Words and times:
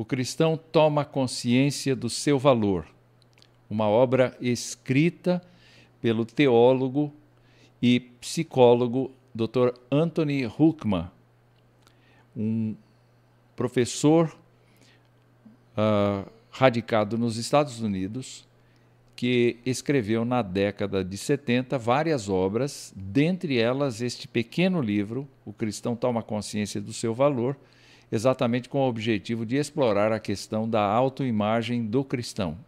o 0.00 0.04
cristão 0.06 0.56
toma 0.56 1.04
consciência 1.04 1.94
do 1.94 2.08
seu 2.08 2.38
valor. 2.38 2.86
Uma 3.68 3.86
obra 3.86 4.34
escrita 4.40 5.42
pelo 6.00 6.24
teólogo 6.24 7.12
e 7.82 8.00
psicólogo 8.00 9.10
Dr. 9.34 9.74
Anthony 9.90 10.46
Huckman, 10.46 11.10
um 12.34 12.74
professor 13.54 14.34
uh, 15.76 16.26
radicado 16.50 17.18
nos 17.18 17.36
Estados 17.36 17.82
Unidos, 17.82 18.48
que 19.14 19.58
escreveu 19.66 20.24
na 20.24 20.40
década 20.40 21.04
de 21.04 21.18
70 21.18 21.76
várias 21.76 22.26
obras, 22.26 22.90
dentre 22.96 23.58
elas 23.58 24.00
este 24.00 24.26
pequeno 24.26 24.80
livro, 24.80 25.28
O 25.44 25.52
Cristão 25.52 25.94
Toma 25.94 26.22
Consciência 26.22 26.80
do 26.80 26.94
Seu 26.94 27.12
Valor, 27.12 27.54
exatamente 28.10 28.68
com 28.68 28.78
o 28.78 28.88
objetivo 28.88 29.46
de 29.46 29.56
explorar 29.56 30.12
a 30.12 30.20
questão 30.20 30.68
da 30.68 30.82
autoimagem 30.82 31.86
do 31.86 32.04
cristão. 32.04 32.58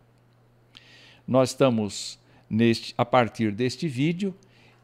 Nós 1.26 1.50
estamos, 1.50 2.18
neste, 2.48 2.94
a 2.96 3.04
partir 3.04 3.52
deste 3.52 3.88
vídeo, 3.88 4.34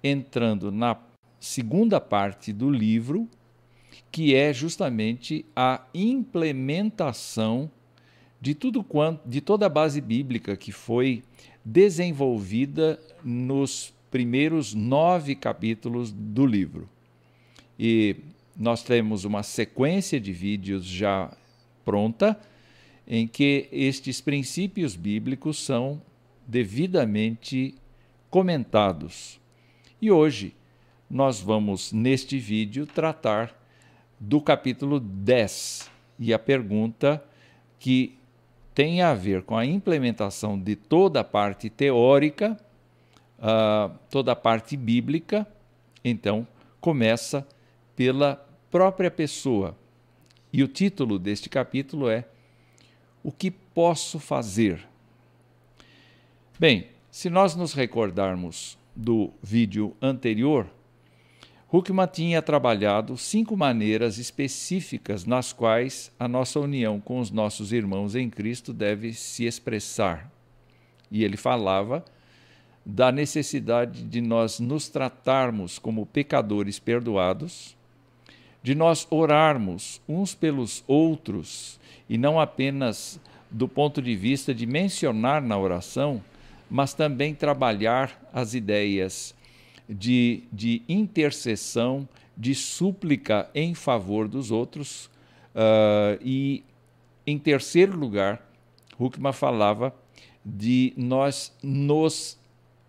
entrando 0.03 0.71
na 0.71 0.97
segunda 1.41 2.01
parte 2.01 2.53
do 2.53 2.71
livro, 2.71 3.29
que 4.11 4.35
é 4.35 4.53
justamente 4.53 5.45
a 5.55 5.83
implementação 5.95 7.71
de 8.41 8.55
tudo 8.55 8.83
quanto, 8.83 9.29
de 9.29 9.41
toda 9.41 9.67
a 9.67 9.69
base 9.69 10.01
bíblica 10.01 10.57
que 10.57 10.73
foi 10.73 11.23
desenvolvida 11.65 12.99
nos 13.23 13.93
primeiros 14.11 14.75
nove 14.75 15.35
capítulos 15.35 16.13
do 16.13 16.47
livro. 16.47 16.89
E 17.79 18.17
nós 18.59 18.83
temos 18.83 19.25
uma 19.25 19.45
sequência 19.45 20.19
de 20.21 20.33
vídeos 20.33 20.85
já 20.85 21.31
pronta 21.85 22.39
em 23.07 23.27
que 23.27 23.69
estes 23.71 24.21
princípios 24.21 24.97
bíblicos 24.97 25.65
são 25.65 26.03
devidamente 26.47 27.77
comentados. 28.29 29.41
E 30.03 30.11
hoje 30.11 30.55
nós 31.09 31.41
vamos, 31.41 31.93
neste 31.93 32.39
vídeo, 32.39 32.85
tratar 32.85 33.55
do 34.19 34.41
capítulo 34.41 34.99
10 34.99 35.89
e 36.19 36.35
a 36.35 36.39
pergunta 36.39 37.23
que 37.79 38.19
tem 38.75 39.03
a 39.03 39.15
ver 39.15 39.43
com 39.43 39.57
a 39.57 39.65
implementação 39.65 40.59
de 40.59 40.75
toda 40.75 41.21
a 41.21 41.25
parte 41.25 41.71
teórica, 41.71 42.59
uh, 43.39 43.97
toda 44.11 44.33
a 44.33 44.37
parte 44.37 44.77
bíblica, 44.77 45.47
então 46.05 46.47
começa 46.81 47.47
pela 47.97 48.48
própria 48.71 49.11
pessoa. 49.11 49.77
E 50.53 50.63
o 50.63 50.69
título 50.69 51.19
deste 51.19 51.49
capítulo 51.49 52.09
é 52.09 52.25
O 53.23 53.31
que 53.31 53.51
posso 53.51 54.19
fazer? 54.19 54.87
Bem, 56.59 56.89
se 57.11 57.31
nós 57.31 57.55
nos 57.55 57.73
recordarmos 57.73 58.79
do 58.95 59.31
vídeo 59.43 59.97
anterior, 60.03 60.69
Huckman 61.71 62.07
tinha 62.07 62.41
trabalhado 62.41 63.17
cinco 63.19 63.57
maneiras 63.57 64.17
específicas 64.17 65.27
nas 65.27 65.53
quais 65.53 66.11
a 66.19 66.27
nossa 66.27 66.59
união 66.59 66.99
com 66.99 67.21
os 67.21 67.31
nossos 67.31 67.73
irmãos 67.73 68.15
em 68.15 68.31
Cristo 68.31 68.73
deve 68.73 69.13
se 69.13 69.45
expressar. 69.45 70.33
E 71.11 71.23
ele 71.23 71.37
falava 71.37 72.05
da 72.85 73.13
necessidade 73.13 74.03
de 74.03 74.23
nós 74.23 74.59
nos 74.59 74.89
tratarmos 74.89 75.79
como 75.79 76.07
pecadores 76.07 76.79
perdoados, 76.79 77.77
de 78.63 78.75
nós 78.75 79.07
orarmos 79.11 80.01
uns 80.09 80.35
pelos 80.35 80.83
outros 80.87 81.79
e 82.09 82.19
não 82.19 82.41
apenas 82.41 83.21
do 83.51 83.67
ponto 83.67 84.03
de 84.03 84.15
vista 84.15 84.55
de 84.55 84.67
mencionar 84.67 85.41
na 85.41 85.57
oração, 85.57 86.23
mas 86.71 86.93
também 86.93 87.35
trabalhar 87.35 88.29
as 88.33 88.55
ideias 88.55 89.35
de, 89.89 90.43
de 90.53 90.83
intercessão, 90.89 92.07
de 92.37 92.55
súplica 92.55 93.49
em 93.55 93.75
favor 93.75 94.29
dos 94.29 94.51
outros. 94.51 95.07
Uh, 95.55 96.21
e, 96.21 96.63
em 97.27 97.39
terceiro 97.39 97.97
lugar, 97.97 98.47
Huckman 98.99 99.33
falava 99.33 99.95
de 100.45 100.93
nós 100.97 101.57
nos 101.63 102.39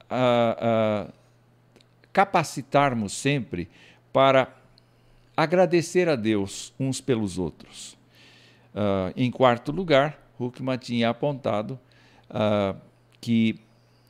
uh, 0.09 1.07
uh, 1.07 1.13
capacitarmos 2.11 3.13
sempre 3.13 3.69
para 4.11 4.58
agradecer 5.43 6.09
a 6.09 6.15
Deus 6.15 6.73
uns 6.79 6.99
pelos 7.01 7.37
outros. 7.37 7.97
em 9.15 9.31
quarto 9.31 9.71
lugar, 9.71 10.19
Huckman 10.39 10.77
tinha 10.77 11.09
apontado 11.09 11.79
que 13.19 13.59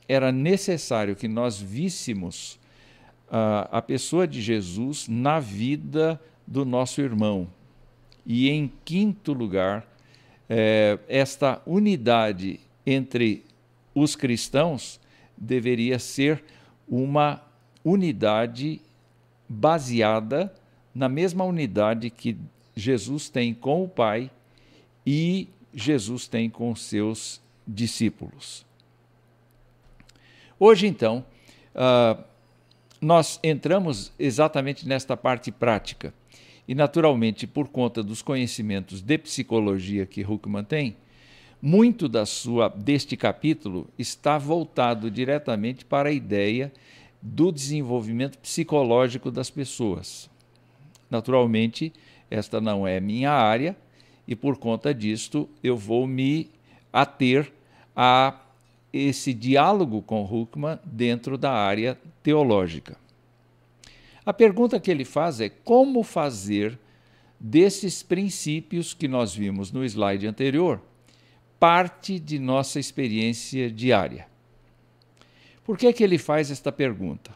era 0.08 0.32
necessário 0.32 1.14
que 1.14 1.28
nós 1.28 1.60
víssemos 1.60 2.58
a, 3.30 3.78
a 3.78 3.82
pessoa 3.82 4.26
de 4.26 4.42
Jesus 4.42 5.06
na 5.08 5.38
vida 5.38 6.20
do 6.46 6.64
nosso 6.64 7.00
irmão. 7.00 7.48
E 8.26 8.50
em 8.50 8.70
quinto 8.84 9.32
lugar, 9.32 9.86
é, 10.48 10.98
esta 11.08 11.62
unidade 11.64 12.58
entre 12.84 13.44
os 13.94 14.16
cristãos 14.16 15.00
deveria 15.36 15.98
ser 15.98 16.42
uma 16.88 17.40
unidade 17.84 18.80
baseada 19.48 20.52
na 20.94 21.08
mesma 21.08 21.44
unidade 21.44 22.10
que 22.10 22.36
Jesus 22.74 23.28
tem 23.28 23.54
com 23.54 23.84
o 23.84 23.88
Pai 23.88 24.30
e 25.06 25.48
Jesus 25.72 26.26
tem 26.26 26.48
com 26.50 26.74
seus 26.74 27.40
discípulos. 27.66 28.64
Hoje, 30.58 30.86
então, 30.86 31.24
uh, 31.74 32.22
nós 33.00 33.40
entramos 33.42 34.12
exatamente 34.18 34.86
nesta 34.86 35.16
parte 35.16 35.50
prática. 35.50 36.12
E, 36.68 36.74
naturalmente, 36.74 37.46
por 37.46 37.68
conta 37.68 38.02
dos 38.02 38.22
conhecimentos 38.22 39.00
de 39.00 39.18
psicologia 39.18 40.06
que 40.06 40.22
Huckman 40.22 40.62
tem, 40.62 40.96
muito 41.60 42.08
da 42.08 42.24
sua, 42.24 42.68
deste 42.68 43.16
capítulo 43.16 43.88
está 43.98 44.38
voltado 44.38 45.10
diretamente 45.10 45.84
para 45.84 46.08
a 46.08 46.12
ideia 46.12 46.72
do 47.20 47.50
desenvolvimento 47.50 48.38
psicológico 48.38 49.30
das 49.30 49.50
pessoas. 49.50 50.30
Naturalmente, 51.10 51.92
esta 52.30 52.60
não 52.60 52.86
é 52.86 53.00
minha 53.00 53.32
área 53.32 53.76
e, 54.26 54.36
por 54.36 54.56
conta 54.56 54.94
disto, 54.94 55.48
eu 55.62 55.76
vou 55.76 56.06
me 56.06 56.48
ater 56.92 57.52
a 57.96 58.40
esse 58.92 59.34
diálogo 59.34 60.02
com 60.02 60.24
Huckman 60.24 60.78
dentro 60.84 61.36
da 61.36 61.52
área 61.52 61.98
teológica. 62.22 62.96
A 64.24 64.32
pergunta 64.32 64.78
que 64.78 64.90
ele 64.90 65.04
faz 65.04 65.40
é 65.40 65.48
como 65.48 66.02
fazer 66.02 66.78
desses 67.38 68.02
princípios 68.02 68.92
que 68.92 69.08
nós 69.08 69.34
vimos 69.34 69.72
no 69.72 69.84
slide 69.84 70.26
anterior 70.26 70.80
parte 71.58 72.18
de 72.18 72.38
nossa 72.38 72.80
experiência 72.80 73.70
diária. 73.70 74.26
Por 75.62 75.76
que, 75.76 75.92
que 75.92 76.02
ele 76.02 76.16
faz 76.16 76.50
esta 76.50 76.72
pergunta? 76.72 77.34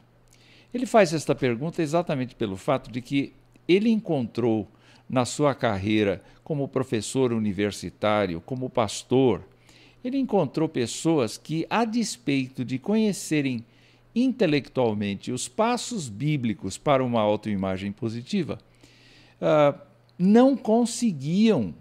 Ele 0.73 0.87
faz 0.87 1.13
esta 1.13 1.35
pergunta 1.35 1.83
exatamente 1.83 2.35
pelo 2.35 2.57
fato 2.57 2.91
de 2.91 3.01
que 3.03 3.33
ele 3.69 3.91
encontrou 3.91 4.69
na 5.09 5.25
sua 5.25 5.55
carreira 5.55 6.23
como 6.43 6.69
professor 6.69 7.33
universitário, 7.33 8.41
como 8.41 8.69
pastor, 8.69 9.43
ele 10.05 10.19
encontrou 10.19 10.69
pessoas 10.69 11.39
que, 11.39 11.67
a 11.71 11.85
despeito 11.85 12.65
de 12.65 12.79
conhecerem 12.79 13.65
intelectualmente 14.15 15.33
os 15.33 15.49
passos 15.49 16.09
bíblicos 16.09 16.79
para 16.79 17.03
uma 17.03 17.21
autoimagem 17.21 17.91
positiva, 17.91 18.59
uh, 19.41 19.79
não 20.19 20.57
conseguiam, 20.57 21.75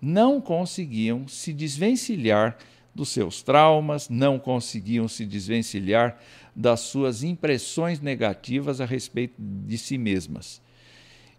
não 0.00 0.40
conseguiam 0.40 1.26
se 1.26 1.52
desvencilhar 1.52 2.56
dos 2.94 3.08
seus 3.08 3.42
traumas, 3.42 4.08
não 4.08 4.38
conseguiam 4.38 5.08
se 5.08 5.24
desvencilhar 5.24 6.18
das 6.54 6.80
suas 6.80 7.22
impressões 7.22 8.00
negativas 8.00 8.80
a 8.80 8.84
respeito 8.84 9.34
de 9.38 9.78
si 9.78 9.96
mesmas. 9.96 10.60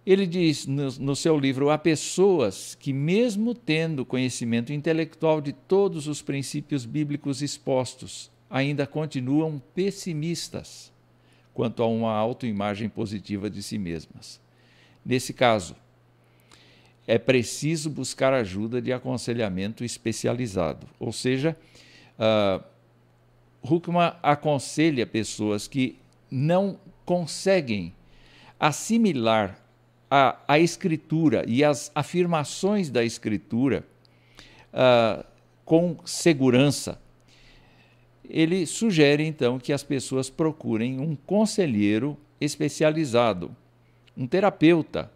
Ele 0.05 0.25
diz 0.25 0.65
no, 0.65 0.91
no, 0.99 1.15
seu 1.15 1.37
livro: 1.37 1.69
há 1.69 1.77
pessoas 1.77 2.75
que, 2.75 2.91
mesmo 2.91 3.53
tendo 3.53 4.05
conhecimento 4.05 4.73
intelectual 4.73 5.39
de 5.39 5.53
todos 5.53 6.07
os 6.07 6.21
princípios 6.21 6.85
bíblicos 6.85 7.41
expostos, 7.41 8.31
ainda 8.49 8.87
continuam 8.87 9.61
pessimistas 9.75 10.91
quanto 11.53 11.83
a 11.83 11.87
uma 11.87 12.13
autoimagem 12.13 12.89
positiva 12.89 13.49
de 13.49 13.61
si 13.61 13.77
mesmas. 13.77 14.41
Nesse 15.05 15.33
caso, 15.33 15.75
é 17.07 17.17
preciso 17.17 17.89
buscar 17.89 18.33
ajuda 18.33 18.81
de 18.81 18.93
aconselhamento 18.93 19.83
especializado, 19.83 20.87
ou 20.99 21.11
seja, 21.11 21.57
uh, 22.17 22.63
Huckman 23.63 24.13
aconselha 24.23 25.05
pessoas 25.05 25.67
que 25.67 25.97
não 26.29 26.79
conseguem 27.05 27.93
assimilar 28.59 29.60
a, 30.11 30.37
a 30.45 30.59
Escritura 30.59 31.45
e 31.47 31.63
as 31.63 31.89
afirmações 31.95 32.89
da 32.89 33.01
Escritura 33.01 33.85
uh, 34.73 35.25
com 35.63 35.95
segurança. 36.03 36.99
Ele 38.29 38.65
sugere 38.65 39.25
então 39.25 39.57
que 39.57 39.71
as 39.71 39.83
pessoas 39.83 40.29
procurem 40.29 40.99
um 40.99 41.15
conselheiro 41.15 42.17
especializado, 42.41 43.55
um 44.17 44.27
terapeuta, 44.27 45.09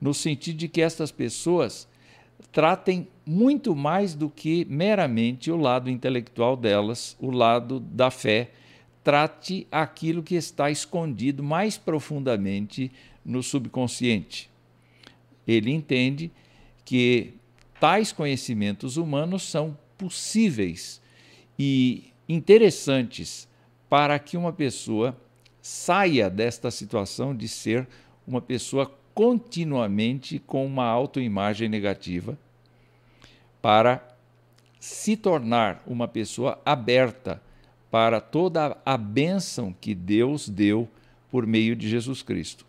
no 0.00 0.14
sentido 0.14 0.56
de 0.56 0.68
que 0.68 0.80
estas 0.80 1.12
pessoas 1.12 1.86
tratem 2.50 3.06
muito 3.26 3.76
mais 3.76 4.14
do 4.14 4.30
que 4.30 4.64
meramente 4.64 5.50
o 5.50 5.56
lado 5.56 5.90
intelectual 5.90 6.56
delas, 6.56 7.16
o 7.20 7.30
lado 7.30 7.78
da 7.80 8.10
fé. 8.10 8.50
Trate 9.02 9.66
aquilo 9.70 10.22
que 10.22 10.34
está 10.34 10.70
escondido 10.70 11.42
mais 11.42 11.78
profundamente 11.78 12.92
no 13.24 13.42
subconsciente. 13.42 14.50
Ele 15.46 15.70
entende 15.70 16.30
que 16.84 17.34
tais 17.78 18.12
conhecimentos 18.12 18.96
humanos 18.96 19.42
são 19.42 19.76
possíveis 19.96 21.00
e 21.58 22.12
interessantes 22.28 23.48
para 23.88 24.18
que 24.18 24.36
uma 24.36 24.52
pessoa 24.52 25.16
saia 25.60 26.30
desta 26.30 26.70
situação 26.70 27.34
de 27.34 27.48
ser 27.48 27.86
uma 28.26 28.40
pessoa 28.40 28.90
continuamente 29.14 30.38
com 30.38 30.64
uma 30.64 30.86
autoimagem 30.86 31.68
negativa 31.68 32.38
para 33.60 34.06
se 34.78 35.16
tornar 35.16 35.82
uma 35.86 36.08
pessoa 36.08 36.60
aberta 36.64 37.42
para 37.90 38.20
toda 38.20 38.76
a 38.84 38.96
bênção 38.96 39.74
que 39.78 39.94
Deus 39.94 40.48
deu 40.48 40.88
por 41.30 41.46
meio 41.46 41.74
de 41.74 41.88
Jesus 41.88 42.22
Cristo. 42.22 42.66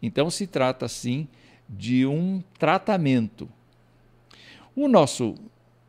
Então 0.00 0.30
se 0.30 0.46
trata 0.46 0.88
sim 0.88 1.28
de 1.68 2.06
um 2.06 2.42
tratamento. 2.58 3.48
O 4.74 4.88
nosso, 4.88 5.34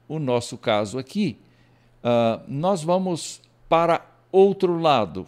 o 0.08 0.20
nosso 0.20 0.58
caso 0.58 0.98
aqui, 0.98 1.38
uh, 2.04 2.42
nós 2.48 2.84
vamos 2.84 3.42
para 3.70 4.06
outro 4.32 4.80
lado, 4.80 5.28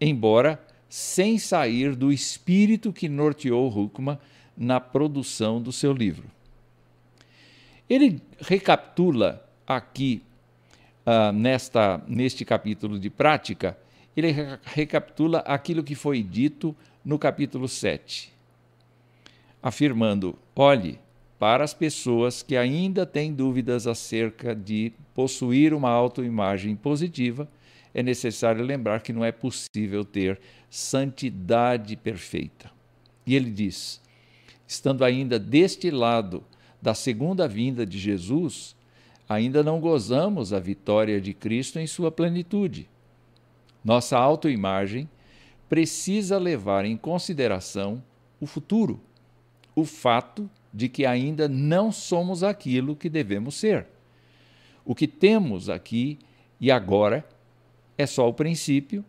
embora 0.00 0.60
sem 0.88 1.38
sair 1.38 1.94
do 1.94 2.12
espírito 2.12 2.92
que 2.92 3.08
norteou 3.08 3.68
Huckman 3.68 4.18
na 4.56 4.80
produção 4.80 5.60
do 5.60 5.72
seu 5.72 5.92
livro. 5.92 6.30
Ele 7.88 8.20
recapitula 8.40 9.46
aqui, 9.66 10.22
uh, 11.06 11.32
nesta, 11.32 12.02
neste 12.08 12.44
capítulo 12.44 12.98
de 12.98 13.08
prática, 13.08 13.78
ele 14.16 14.34
recapitula 14.64 15.38
aquilo 15.40 15.84
que 15.84 15.94
foi 15.94 16.22
dito 16.22 16.74
no 17.04 17.18
capítulo 17.18 17.68
7, 17.68 18.32
afirmando: 19.62 20.36
olhe, 20.54 20.98
para 21.38 21.62
as 21.62 21.74
pessoas 21.74 22.42
que 22.42 22.56
ainda 22.56 23.06
têm 23.06 23.32
dúvidas 23.32 23.86
acerca 23.86 24.54
de 24.54 24.92
possuir 25.14 25.72
uma 25.72 25.90
autoimagem 25.90 26.74
positiva, 26.74 27.48
é 27.94 28.02
necessário 28.02 28.64
lembrar 28.64 29.00
que 29.00 29.12
não 29.12 29.24
é 29.24 29.32
possível 29.32 30.04
ter 30.04 30.40
santidade 30.68 31.96
perfeita. 31.96 32.70
E 33.26 33.34
ele 33.34 33.50
diz: 33.50 34.00
estando 34.66 35.04
ainda 35.04 35.38
deste 35.38 35.90
lado 35.90 36.44
da 36.80 36.94
segunda 36.94 37.48
vinda 37.48 37.86
de 37.86 37.98
Jesus, 37.98 38.75
ainda 39.28 39.62
não 39.62 39.80
gozamos 39.80 40.52
a 40.52 40.58
vitória 40.58 41.20
de 41.20 41.34
Cristo 41.34 41.78
em 41.78 41.86
sua 41.86 42.10
plenitude. 42.10 42.88
Nossa 43.84 44.18
autoimagem 44.18 45.08
precisa 45.68 46.38
levar 46.38 46.84
em 46.84 46.96
consideração 46.96 48.02
o 48.40 48.46
futuro, 48.46 49.00
o 49.74 49.84
fato 49.84 50.48
de 50.72 50.88
que 50.88 51.06
ainda 51.06 51.48
não 51.48 51.90
somos 51.90 52.42
aquilo 52.42 52.94
que 52.94 53.08
devemos 53.08 53.56
ser. 53.56 53.86
O 54.84 54.94
que 54.94 55.08
temos 55.08 55.68
aqui 55.68 56.18
e 56.60 56.70
agora 56.70 57.26
é 57.98 58.06
só 58.06 58.28
o 58.28 58.34
princípio, 58.34 59.04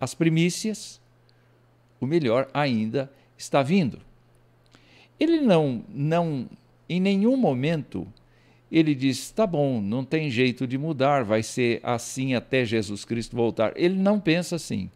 as 0.00 0.14
primícias, 0.14 1.00
o 2.00 2.06
melhor 2.06 2.48
ainda 2.52 3.10
está 3.36 3.62
vindo. 3.62 4.00
Ele 5.18 5.40
não, 5.40 5.84
não 5.88 6.48
em 6.88 7.00
nenhum 7.00 7.36
momento 7.36 8.06
ele 8.72 8.94
diz: 8.94 9.30
tá 9.30 9.46
bom, 9.46 9.82
não 9.82 10.02
tem 10.02 10.30
jeito 10.30 10.66
de 10.66 10.78
mudar, 10.78 11.24
vai 11.24 11.42
ser 11.42 11.78
assim 11.82 12.34
até 12.34 12.64
Jesus 12.64 13.04
Cristo 13.04 13.36
voltar. 13.36 13.74
Ele 13.76 13.96
não 13.96 14.18
pensa 14.18 14.56
assim. 14.56 14.90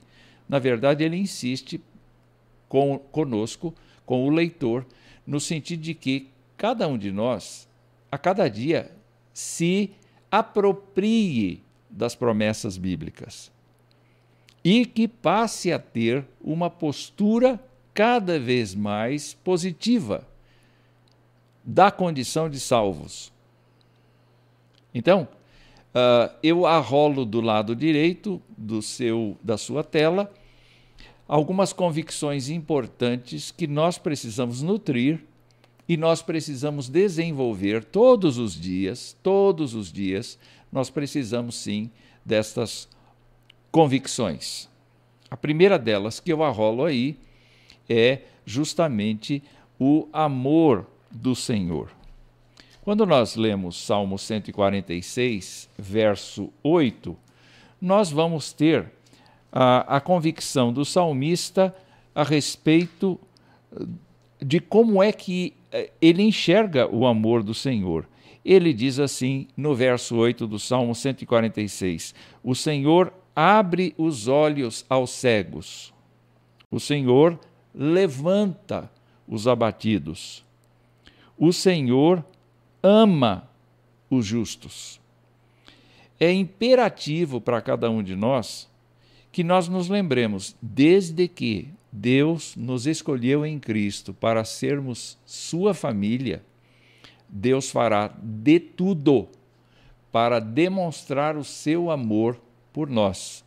Na 0.49 0.59
verdade, 0.59 1.05
ele 1.05 1.17
insiste 1.17 1.79
com, 2.69 2.99
conosco, 2.99 3.75
com 4.07 4.27
o 4.27 4.31
leitor, 4.31 4.87
no 5.27 5.39
sentido 5.39 5.83
de 5.83 5.93
que 5.93 6.29
cada 6.57 6.89
um 6.89 6.97
de 6.97 7.13
nós, 7.13 7.69
a 8.11 8.17
cada 8.17 8.49
dia, 8.49 8.91
se 9.35 9.91
aproprie 10.31 11.63
das 11.91 12.15
promessas 12.15 12.79
bíblicas 12.79 13.53
e 14.65 14.87
que 14.87 15.07
passe 15.07 15.71
a 15.71 15.79
ter 15.79 16.25
uma 16.41 16.71
postura 16.71 17.61
cada 17.93 18.39
vez 18.39 18.75
mais 18.75 19.35
positiva 19.35 20.27
da 21.63 21.91
condição 21.91 22.49
de 22.49 22.59
salvos. 22.59 23.36
Então, 24.97 25.29
uh, 25.95 26.35
eu 26.43 26.65
arrolo 26.65 27.27
do 27.27 27.43
lado 27.43 27.77
direito 27.77 28.41
do 28.57 28.81
seu, 28.81 29.37
da 29.43 29.59
sua 29.59 29.85
tela 29.85 30.33
algumas 31.29 31.71
convicções 31.71 32.49
importantes 32.49 33.51
que 33.51 33.67
nós 33.67 33.99
precisamos 33.99 34.63
nutrir 34.63 35.23
e 35.87 35.99
nós 35.99 36.23
precisamos 36.23 36.89
desenvolver 36.89 37.85
todos 37.85 38.39
os 38.39 38.59
dias, 38.59 39.15
todos 39.23 39.75
os 39.75 39.93
dias, 39.93 40.39
nós 40.73 40.89
precisamos 40.89 41.57
sim 41.57 41.91
destas 42.25 42.89
convicções. 43.71 44.67
A 45.31 45.37
primeira 45.37 45.79
delas 45.79 46.21
que 46.21 46.33
eu 46.33 46.43
arrolo 46.43 46.87
aí 46.87 47.19
é 47.87 48.23
justamente 48.47 49.43
o 49.79 50.09
amor 50.11 50.87
do 51.11 51.35
Senhor. 51.35 51.96
Quando 52.87 53.05
nós 53.05 53.35
lemos 53.35 53.83
Salmo 53.83 54.17
146, 54.17 55.69
verso 55.77 56.53
8, 56.63 57.17
nós 57.81 58.13
vamos 58.13 58.53
ter 58.53 58.93
a, 59.51 59.97
a 59.97 60.01
convicção 60.01 60.73
do 60.73 60.85
salmista 60.85 61.75
a 62.15 62.23
respeito 62.23 63.19
eh, 63.73 63.87
de 64.41 64.61
como 64.61 65.03
é 65.03 65.11
que 65.11 65.53
eh, 65.73 65.91
ele 66.01 66.23
enxerga 66.23 66.87
o 66.87 67.09
amor 67.09 67.43
do 67.43 67.53
Senhor. 67.53 68.09
Ele 68.45 68.73
diz 68.73 69.01
assim 69.01 69.49
no 69.57 69.75
verso 69.75 70.15
8 70.15 70.47
do 70.47 70.61
Salmo 70.61 70.95
146: 70.95 72.15
O 72.41 72.55
Senhor 72.55 73.13
abre 73.35 73.97
os 73.99 74.29
olhos 74.29 74.87
aos 74.89 75.11
cegos, 75.11 75.93
o 76.71 76.79
Senhor 76.79 77.37
levanta 77.75 78.89
os 79.27 79.49
abatidos. 79.49 80.45
O 81.37 81.53
Senhor 81.53 82.25
ama 82.87 83.49
os 84.09 84.25
justos. 84.25 85.01
É 86.21 86.33
imperativo 86.33 87.41
para 87.41 87.61
cada 87.61 87.91
um 87.91 88.03
de 88.03 88.15
nós 88.15 88.69
que 89.33 89.45
nós 89.45 89.69
nos 89.69 89.89
lembremos, 89.89 90.57
desde 90.63 91.29
que 91.29 91.69
Deus 91.93 92.57
nos 92.57 92.87
escolheu 92.87 93.45
em 93.45 93.59
Cristo 93.59 94.15
para 94.15 94.45
sermos 94.45 95.19
sua 95.27 95.75
família, 95.75 96.43
Deus 97.29 97.71
fará 97.71 98.15
de 98.23 98.59
tudo 98.61 99.29
para 100.11 100.39
demonstrar 100.39 101.37
o 101.37 101.45
seu 101.45 101.91
amor 101.91 102.41
por 102.73 102.89
nós. 102.89 103.45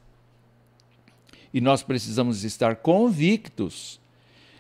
E 1.51 1.59
nós 1.59 1.81
precisamos 1.81 2.43
estar 2.43 2.75
convictos 2.75 3.99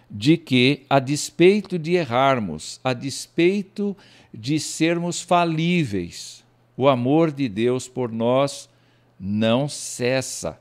de 0.09 0.37
que, 0.37 0.85
a 0.89 0.99
despeito 0.99 1.77
de 1.77 1.93
errarmos, 1.93 2.79
a 2.83 2.93
despeito 2.93 3.95
de 4.33 4.59
sermos 4.59 5.21
falíveis, 5.21 6.43
o 6.75 6.87
amor 6.87 7.31
de 7.31 7.47
Deus 7.47 7.87
por 7.87 8.11
nós 8.11 8.69
não 9.19 9.67
cessa. 9.67 10.59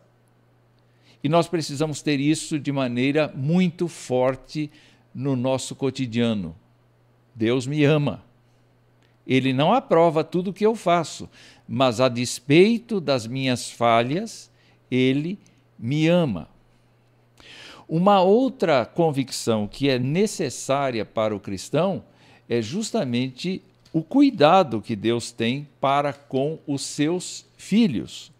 E 1.23 1.29
nós 1.29 1.49
precisamos 1.49 2.03
ter 2.03 2.21
isso 2.21 2.59
de 2.59 2.71
maneira 2.71 3.33
muito 3.35 3.89
forte 3.89 4.71
no 5.15 5.35
nosso 5.35 5.75
cotidiano. 5.75 6.55
Deus 7.35 7.67
me 7.67 7.85
ama. 7.85 8.23
Ele 9.27 9.53
não 9.53 9.73
aprova 9.73 10.25
tudo 10.25 10.51
o 10.51 10.53
que 10.53 10.65
eu 10.65 10.75
faço, 10.75 11.29
mas 11.69 12.01
a 12.01 12.09
despeito 12.09 13.01
das 13.01 13.27
minhas 13.27 13.71
falhas, 13.71 14.51
ele 14.91 15.39
me 15.79 16.09
ama. 16.09 16.49
Uma 17.89 18.21
outra 18.21 18.85
convicção 18.85 19.67
que 19.67 19.89
é 19.89 19.99
necessária 19.99 21.07
para 21.07 21.35
o 21.35 21.41
cristão 21.41 22.05
é 22.49 22.61
justamente 22.61 23.63
o 23.93 24.03
cuidado 24.03 24.83
que 24.83 24.95
Deus 24.95 25.33
tem 25.33 25.67
para 25.81 26.13
com 26.13 26.59
os 26.67 26.83
seus 26.83 27.47
filhos. 27.57 28.31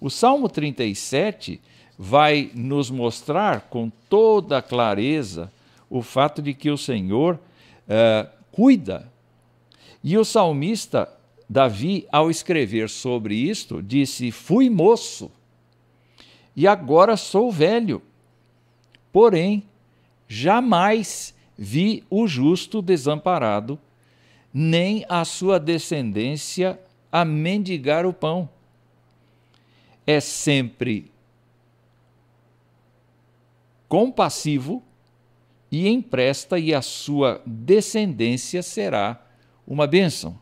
O 0.00 0.08
Salmo 0.08 0.48
37 0.48 1.60
vai 1.98 2.50
nos 2.54 2.90
mostrar 2.90 3.62
com 3.62 3.90
toda 4.08 4.62
clareza 4.62 5.52
o 5.90 6.00
fato 6.00 6.40
de 6.40 6.54
que 6.54 6.70
o 6.70 6.78
Senhor 6.78 7.34
uh, 7.34 8.28
cuida 8.52 9.10
E 10.02 10.16
o 10.16 10.24
salmista 10.24 11.08
Davi, 11.48 12.06
ao 12.12 12.30
escrever 12.30 12.88
sobre 12.88 13.34
isto, 13.34 13.82
disse: 13.82 14.30
Fui 14.30 14.68
moço 14.68 15.30
e 16.54 16.66
agora 16.66 17.16
sou 17.16 17.50
velho. 17.50 18.02
Porém, 19.18 19.64
jamais 20.28 21.34
vi 21.58 22.04
o 22.08 22.28
justo 22.28 22.80
desamparado, 22.80 23.76
nem 24.54 25.04
a 25.08 25.24
sua 25.24 25.58
descendência 25.58 26.78
a 27.10 27.24
mendigar 27.24 28.06
o 28.06 28.12
pão. 28.12 28.48
É 30.06 30.20
sempre 30.20 31.10
compassivo 33.88 34.84
e 35.68 35.88
empresta, 35.88 36.56
e 36.56 36.72
a 36.72 36.80
sua 36.80 37.42
descendência 37.44 38.62
será 38.62 39.20
uma 39.66 39.88
bênção. 39.88 40.38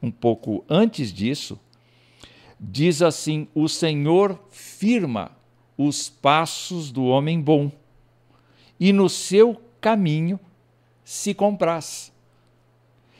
Um 0.00 0.12
pouco 0.12 0.64
antes 0.68 1.12
disso, 1.12 1.58
diz 2.60 3.02
assim: 3.02 3.48
O 3.52 3.68
Senhor 3.68 4.38
firma 4.48 5.32
os 5.76 6.08
passos 6.08 6.92
do 6.92 7.06
homem 7.06 7.40
bom, 7.40 7.81
e 8.82 8.92
no 8.92 9.08
seu 9.08 9.62
caminho 9.80 10.40
se 11.04 11.32
compraz. 11.32 12.12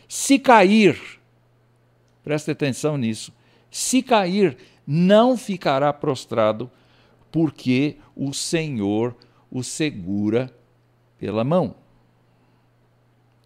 Se 0.08 0.36
cair, 0.36 1.00
preste 2.24 2.50
atenção 2.50 2.98
nisso, 2.98 3.32
se 3.70 4.02
cair, 4.02 4.56
não 4.84 5.36
ficará 5.36 5.92
prostrado, 5.92 6.68
porque 7.30 7.96
o 8.16 8.34
Senhor 8.34 9.14
o 9.52 9.62
segura 9.62 10.52
pela 11.16 11.44
mão. 11.44 11.76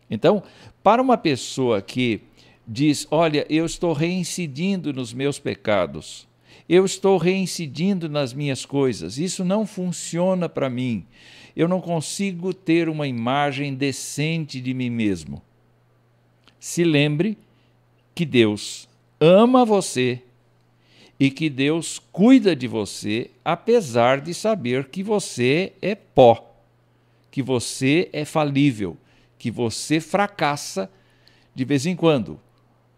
Então, 0.08 0.42
para 0.82 1.02
uma 1.02 1.18
pessoa 1.18 1.82
que 1.82 2.22
diz: 2.66 3.06
Olha, 3.10 3.44
eu 3.50 3.66
estou 3.66 3.92
reincidindo 3.92 4.90
nos 4.90 5.12
meus 5.12 5.38
pecados, 5.38 6.26
eu 6.66 6.86
estou 6.86 7.18
reincidindo 7.18 8.08
nas 8.08 8.32
minhas 8.32 8.64
coisas, 8.64 9.18
isso 9.18 9.44
não 9.44 9.66
funciona 9.66 10.48
para 10.48 10.70
mim, 10.70 11.06
eu 11.56 11.66
não 11.66 11.80
consigo 11.80 12.52
ter 12.52 12.86
uma 12.86 13.08
imagem 13.08 13.74
decente 13.74 14.60
de 14.60 14.74
mim 14.74 14.90
mesmo. 14.90 15.42
Se 16.60 16.84
lembre 16.84 17.38
que 18.14 18.26
Deus 18.26 18.86
ama 19.18 19.64
você 19.64 20.22
e 21.18 21.30
que 21.30 21.48
Deus 21.48 21.98
cuida 22.12 22.54
de 22.54 22.68
você, 22.68 23.30
apesar 23.42 24.20
de 24.20 24.34
saber 24.34 24.88
que 24.88 25.02
você 25.02 25.72
é 25.80 25.94
pó, 25.94 26.54
que 27.30 27.42
você 27.42 28.10
é 28.12 28.26
falível, 28.26 28.94
que 29.38 29.50
você 29.50 29.98
fracassa 29.98 30.90
de 31.54 31.64
vez 31.64 31.86
em 31.86 31.96
quando. 31.96 32.38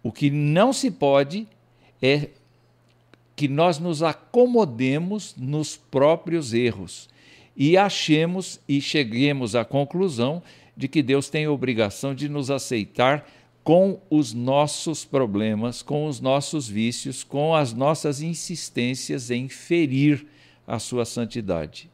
O 0.02 0.10
que 0.10 0.30
não 0.30 0.72
se 0.72 0.90
pode 0.90 1.46
é 2.02 2.30
que 3.36 3.46
nós 3.46 3.78
nos 3.78 4.02
acomodemos 4.02 5.36
nos 5.36 5.76
próprios 5.76 6.52
erros 6.52 7.08
e 7.58 7.76
achemos 7.76 8.60
e 8.68 8.80
cheguemos 8.80 9.56
à 9.56 9.64
conclusão 9.64 10.40
de 10.76 10.86
que 10.86 11.02
Deus 11.02 11.28
tem 11.28 11.46
a 11.46 11.50
obrigação 11.50 12.14
de 12.14 12.28
nos 12.28 12.52
aceitar 12.52 13.28
com 13.64 14.00
os 14.08 14.32
nossos 14.32 15.04
problemas, 15.04 15.82
com 15.82 16.06
os 16.06 16.20
nossos 16.20 16.68
vícios, 16.68 17.24
com 17.24 17.52
as 17.56 17.74
nossas 17.74 18.22
insistências 18.22 19.28
em 19.28 19.48
ferir 19.48 20.24
a 20.64 20.78
sua 20.78 21.04
santidade. 21.04 21.90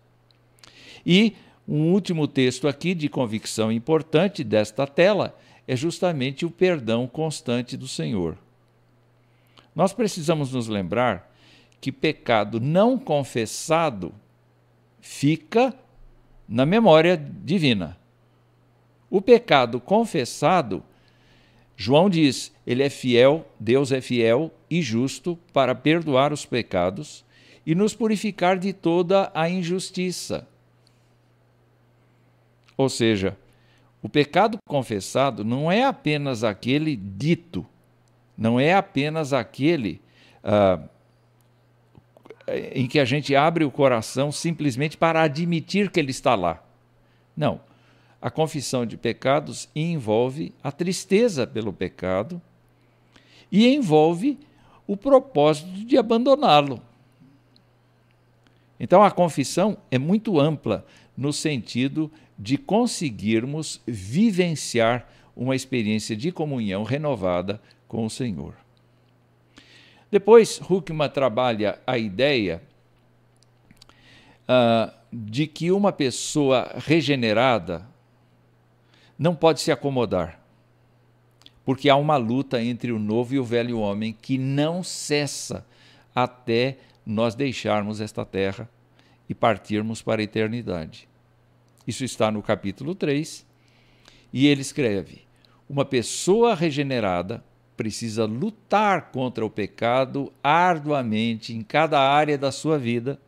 E 1.04 1.33
um 1.66 1.92
último 1.92 2.28
texto 2.28 2.68
aqui 2.68 2.94
de 2.94 3.09
convicção 3.09 3.73
importante 3.73 4.44
desta 4.44 4.87
tela 4.87 5.35
é 5.66 5.75
justamente 5.75 6.44
o 6.44 6.50
perdão 6.50 7.06
constante 7.06 7.75
do 7.75 7.88
Senhor. 7.88 8.37
Nós 9.75 9.94
precisamos 9.94 10.52
nos 10.52 10.68
lembrar 10.68 11.35
que 11.80 11.90
pecado 11.90 12.61
não 12.61 12.99
confessado 12.99 14.14
fica 15.04 15.75
na 16.49 16.64
memória 16.64 17.14
divina. 17.14 17.99
O 19.11 19.20
pecado 19.20 19.78
confessado 19.78 20.82
João 21.76 22.08
diz: 22.08 22.50
Ele 22.66 22.82
é 22.82 22.88
fiel, 22.88 23.46
Deus 23.61 23.92
é 23.92 24.00
fiel 24.00 24.50
e 24.70 24.80
justo 24.80 25.38
para 25.52 25.75
perdoar 25.75 26.32
os 26.32 26.46
pecados 26.46 27.23
e 27.66 27.75
nos 27.75 27.94
purificar 27.94 28.58
de 28.58 28.73
toda 28.73 29.30
a 29.34 29.49
injustiça. 29.49 30.49
Ou 32.75 32.88
seja, 32.88 33.37
o 34.02 34.08
pecado 34.08 34.56
confessado 34.66 35.44
não 35.44 35.70
é 35.70 35.84
apenas 35.84 36.42
aquele 36.42 36.96
dito, 36.96 37.66
não 38.37 38.58
é 38.58 38.73
apenas 38.73 39.34
aquele 39.34 40.00
uh, 40.42 40.88
em 42.72 42.86
que 42.86 42.98
a 42.98 43.04
gente 43.04 43.34
abre 43.34 43.64
o 43.64 43.70
coração 43.70 44.30
simplesmente 44.30 44.96
para 44.96 45.22
admitir 45.22 45.90
que 45.90 45.98
ele 45.98 46.10
está 46.10 46.34
lá. 46.34 46.62
Não 47.36 47.60
a 48.24 48.30
confissão 48.30 48.86
de 48.86 48.96
pecados 48.96 49.68
envolve 49.76 50.54
a 50.62 50.72
tristeza 50.72 51.46
pelo 51.46 51.74
pecado 51.74 52.40
e 53.52 53.68
envolve 53.68 54.38
o 54.86 54.96
propósito 54.96 55.68
de 55.84 55.98
abandoná-lo. 55.98 56.80
Então 58.80 59.02
a 59.02 59.10
confissão 59.10 59.76
é 59.90 59.98
muito 59.98 60.40
ampla 60.40 60.86
no 61.14 61.34
sentido 61.34 62.10
de 62.38 62.56
conseguirmos 62.56 63.82
vivenciar 63.86 65.06
uma 65.36 65.54
experiência 65.54 66.16
de 66.16 66.32
comunhão 66.32 66.82
renovada 66.82 67.60
com 67.86 68.06
o 68.06 68.10
Senhor. 68.10 68.54
Depois, 70.14 70.61
Huckman 70.71 71.09
trabalha 71.09 71.80
a 71.85 71.99
ideia 71.99 72.62
uh, 74.44 74.94
de 75.12 75.44
que 75.49 75.73
uma 75.73 75.90
pessoa 75.90 76.73
regenerada, 76.76 77.85
não 79.18 79.35
pode 79.35 79.61
se 79.61 79.73
acomodar, 79.73 80.38
porque 81.64 81.90
há 81.90 81.97
uma 81.97 82.16
luta 82.16 82.62
entre 82.62 82.92
o 82.92 82.99
novo 83.00 83.35
e 83.35 83.40
o 83.40 83.44
velho 83.44 83.80
homem 83.80 84.12
que 84.12 84.38
não 84.38 84.85
cessa 84.85 85.66
até 86.14 86.78
nós 87.04 87.35
deixarmos 87.35 88.00
esta 88.00 88.25
terra 88.25 88.71
e 89.28 89.35
partirmos 89.35 90.00
para 90.00 90.23
a 90.23 90.25
eternidade. 90.25 91.09
Isso 91.88 92.04
está 92.04 92.30
no 92.30 92.40
capítulo 92.40 92.94
3, 92.94 93.44
e 94.33 94.47
ele 94.47 94.61
escreve: 94.61 95.23
Uma 95.68 95.85
pessoa 95.85 96.54
regenerada 96.54 97.42
precisa 97.76 98.24
lutar 98.24 99.10
contra 99.10 99.44
o 99.44 99.50
pecado 99.50 100.32
arduamente 100.42 101.54
em 101.54 101.62
cada 101.62 102.00
área 102.00 102.38
da 102.38 102.52
sua 102.52 102.78
vida, 102.78 103.20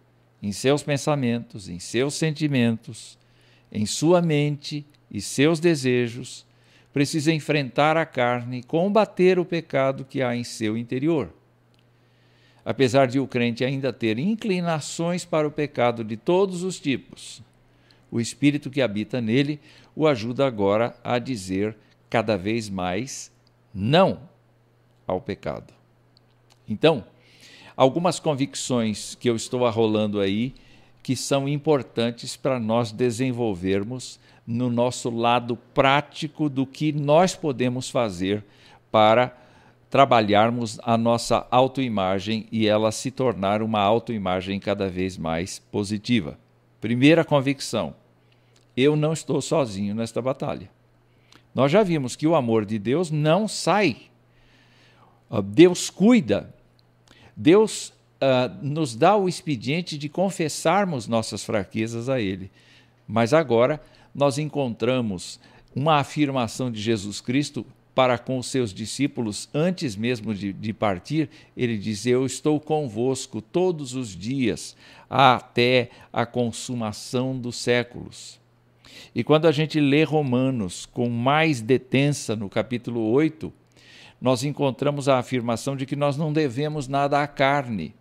em 0.43 0.53
seus 0.53 0.83
pensamentos, 0.83 1.69
em 1.69 1.79
seus 1.79 2.15
sentimentos, 2.15 3.19
em 3.73 3.85
sua 3.85 4.23
mente, 4.23 4.87
e 5.11 5.21
seus 5.21 5.61
desejos, 5.61 6.45
precisa 6.93 7.33
enfrentar 7.33 7.97
a 7.97 8.07
carne 8.07 8.59
e 8.59 8.63
combater 8.63 9.39
o 9.39 9.45
pecado 9.45 10.05
que 10.05 10.23
há 10.23 10.35
em 10.35 10.45
seu 10.45 10.77
interior. 10.77 11.33
Apesar 12.65 13.07
de 13.07 13.21
o 13.21 13.27
crente 13.27 13.65
ainda 13.65 13.93
ter 13.93 14.19
inclinações 14.19 15.25
para 15.25 15.47
o 15.47 15.53
pecado 15.53 16.03
de 16.03 16.17
todos 16.17 16.63
os 16.63 16.81
tipos, 16.81 17.43
o 18.11 18.21
Espírito 18.21 18.71
que 18.71 18.83
habita 18.83 19.21
nele 19.21 19.61
o 19.95 20.07
ajuda 20.07 20.47
agora 20.47 20.97
a 21.05 21.19
dizer 21.19 21.77
cada 22.11 22.37
vez 22.37 22.69
mais 22.69 23.31
não 23.73 24.21
ao 25.07 25.21
pecado. 25.21 25.73
Então, 26.69 27.05
algumas 27.77 28.19
convicções 28.19 29.15
que 29.15 29.29
eu 29.29 29.37
estou 29.37 29.67
arrolando 29.67 30.21
aí 30.21 30.55
que 31.03 31.15
são 31.15 31.49
importantes 31.49 32.37
para 32.37 32.59
nós 32.59 32.91
desenvolvermos 32.91 34.19
no 34.47 34.69
nosso 34.69 35.09
lado 35.09 35.57
prático 35.73 36.49
do 36.49 36.67
que 36.67 36.93
nós 36.93 37.35
podemos 37.35 37.89
fazer 37.89 38.45
para 38.91 39.37
trabalharmos 39.91 40.79
a 40.83 40.97
nossa 40.99 41.47
autoimagem 41.51 42.47
e 42.51 42.67
ela 42.67 42.91
se 42.91 43.11
tornar 43.11 43.63
uma 43.63 43.81
autoimagem 43.81 44.59
cada 44.59 44.89
vez 44.89 45.17
mais 45.17 45.59
positiva. 45.59 46.39
Primeira 46.81 47.25
convicção: 47.25 47.95
eu 48.77 48.97
não 48.97 49.13
estou 49.13 49.41
sozinho 49.41 49.95
nesta 49.95 50.21
batalha. 50.21 50.69
Nós 51.55 51.73
já 51.73 51.83
vimos 51.83 52.15
que 52.15 52.27
o 52.27 52.35
amor 52.35 52.65
de 52.65 52.79
Deus 52.79 53.11
não 53.11 53.49
sai. 53.49 53.97
Deus 55.43 55.91
cuida. 55.91 56.55
Deus 57.37 57.93
uh, 58.21 58.55
nos 58.63 58.95
dá 58.95 59.17
o 59.17 59.29
expediente 59.29 59.99
de 59.99 60.09
confessarmos 60.09 61.07
nossas 61.07 61.45
fraquezas 61.45 62.09
a 62.09 62.21
Ele. 62.21 62.51
Mas 63.07 63.33
agora 63.33 63.81
nós 64.15 64.39
encontramos 64.39 65.39
uma 65.75 65.97
afirmação 65.97 66.71
de 66.71 66.81
Jesus 66.81 67.21
Cristo 67.21 67.67
para 67.95 68.19
com 68.19 68.39
os 68.39 68.47
seus 68.49 68.75
discípulos 68.75 69.49
antes 69.55 69.97
mesmo 69.97 70.35
de, 70.35 70.53
de, 70.53 70.73
partir, 70.75 71.31
ele 71.57 71.79
diz: 71.79 72.05
Eu 72.05 72.27
estou 72.27 72.61
convosco 72.61 73.41
todos 73.41 73.95
os 73.95 74.15
dias, 74.15 74.77
até 75.09 75.89
a 76.13 76.27
consumação 76.27 77.39
dos 77.39 77.57
séculos. 77.57 78.39
E 79.15 79.25
quando 79.25 79.47
a 79.47 79.53
gente 79.53 79.81
lê 79.81 80.05
Romanos 80.05 80.85
com 80.85 81.09
mais 81.09 81.63
detença 81.63 82.37
no 82.37 82.51
capítulo 82.51 83.01
8, 83.11 83.51
nós 84.21 84.45
encontramos 84.45 85.09
a 85.09 85.19
afirmação 85.19 85.77
de 85.77 85.87
que 85.87 85.97
nós 85.97 86.17
não 86.17 86.33
devemos 86.33 86.89
nada 86.89 87.23
à 87.23 87.27
carne, 87.27 87.95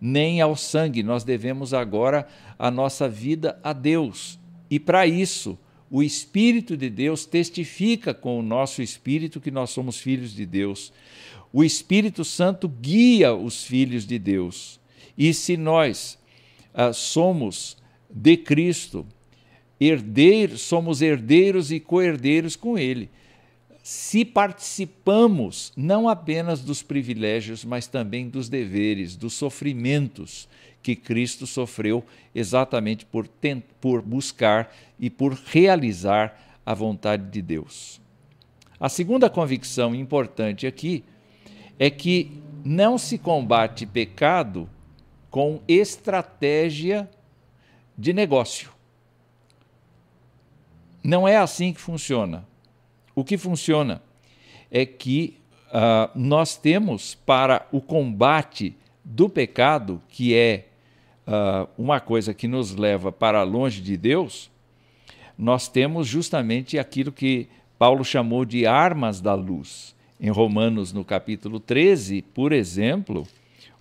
nem 0.00 0.40
ao 0.40 0.56
sangue, 0.56 1.02
nós 1.02 1.24
devemos 1.24 1.74
agora 1.74 2.26
a 2.58 2.70
nossa 2.70 3.08
vida 3.08 3.58
a 3.62 3.72
Deus. 3.72 4.38
E 4.70 4.78
para 4.78 5.06
isso, 5.06 5.58
o 5.90 6.02
Espírito 6.02 6.76
de 6.76 6.88
Deus 6.88 7.26
testifica 7.26 8.14
com 8.14 8.38
o 8.38 8.42
nosso 8.42 8.80
espírito 8.80 9.40
que 9.40 9.50
nós 9.50 9.70
somos 9.70 9.98
filhos 9.98 10.32
de 10.32 10.46
Deus. 10.46 10.92
O 11.52 11.64
Espírito 11.64 12.24
Santo 12.24 12.68
guia 12.68 13.34
os 13.34 13.64
filhos 13.64 14.06
de 14.06 14.18
Deus. 14.18 14.78
E 15.18 15.34
se 15.34 15.56
nós 15.56 16.16
ah, 16.72 16.92
somos 16.92 17.76
de 18.08 18.36
Cristo, 18.36 19.04
herdeiros, 19.80 20.60
somos 20.60 21.02
herdeiros 21.02 21.72
e 21.72 21.80
co-herdeiros 21.80 22.54
com 22.54 22.78
Ele. 22.78 23.10
Se 23.92 24.24
participamos 24.24 25.72
não 25.76 26.08
apenas 26.08 26.60
dos 26.60 26.80
privilégios, 26.80 27.64
mas 27.64 27.88
também 27.88 28.28
dos 28.28 28.48
deveres, 28.48 29.16
dos 29.16 29.32
sofrimentos 29.32 30.48
que 30.80 30.94
Cristo 30.94 31.44
sofreu 31.44 32.04
exatamente 32.32 33.04
por, 33.04 33.28
por 33.80 34.00
buscar 34.00 34.72
e 34.96 35.10
por 35.10 35.32
realizar 35.32 36.60
a 36.64 36.72
vontade 36.72 37.32
de 37.32 37.42
Deus. 37.42 38.00
A 38.78 38.88
segunda 38.88 39.28
convicção 39.28 39.92
importante 39.92 40.68
aqui 40.68 41.02
é 41.76 41.90
que 41.90 42.30
não 42.64 42.96
se 42.96 43.18
combate 43.18 43.86
pecado 43.86 44.70
com 45.28 45.60
estratégia 45.66 47.10
de 47.98 48.12
negócio. 48.12 48.70
Não 51.02 51.26
é 51.26 51.36
assim 51.36 51.72
que 51.72 51.80
funciona. 51.80 52.48
O 53.20 53.24
que 53.24 53.36
funciona 53.36 54.00
é 54.70 54.86
que 54.86 55.36
uh, 55.66 56.10
nós 56.18 56.56
temos 56.56 57.14
para 57.14 57.68
o 57.70 57.78
combate 57.78 58.74
do 59.04 59.28
pecado, 59.28 60.00
que 60.08 60.34
é 60.34 60.68
uh, 61.26 61.68
uma 61.76 62.00
coisa 62.00 62.32
que 62.32 62.48
nos 62.48 62.74
leva 62.74 63.12
para 63.12 63.42
longe 63.42 63.82
de 63.82 63.94
Deus, 63.94 64.50
nós 65.36 65.68
temos 65.68 66.08
justamente 66.08 66.78
aquilo 66.78 67.12
que 67.12 67.46
Paulo 67.78 68.06
chamou 68.06 68.46
de 68.46 68.66
armas 68.66 69.20
da 69.20 69.34
luz. 69.34 69.94
Em 70.18 70.30
Romanos, 70.30 70.90
no 70.90 71.04
capítulo 71.04 71.60
13, 71.60 72.22
por 72.22 72.54
exemplo, 72.54 73.28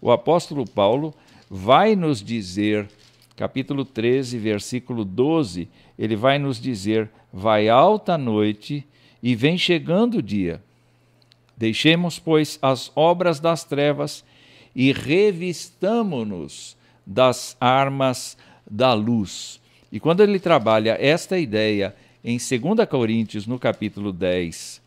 o 0.01 0.11
apóstolo 0.11 0.65
Paulo 0.69 1.15
vai 1.49 1.95
nos 1.95 2.21
dizer, 2.21 2.89
capítulo 3.37 3.85
13, 3.85 4.37
versículo 4.37 5.05
12, 5.05 5.69
ele 5.97 6.17
vai 6.17 6.37
nos 6.37 6.59
dizer: 6.59 7.09
Vai 7.31 7.69
alta 7.69 8.17
noite 8.17 8.85
e 9.21 9.35
vem 9.35 9.57
chegando 9.57 10.19
o 10.19 10.21
dia. 10.21 10.61
Deixemos, 11.57 12.19
pois, 12.19 12.57
as 12.61 12.91
obras 12.95 13.39
das 13.39 13.63
trevas 13.63 14.23
e 14.75 14.91
revistamo-nos 14.91 16.77
das 17.05 17.57
armas 17.59 18.37
da 18.69 18.93
luz. 18.93 19.59
E 19.91 19.99
quando 19.99 20.21
ele 20.21 20.39
trabalha 20.39 20.97
esta 20.99 21.37
ideia 21.37 21.95
em 22.23 22.37
2 22.37 22.87
Coríntios, 22.87 23.47
no 23.47 23.57
capítulo 23.57 24.13
10, 24.13 24.81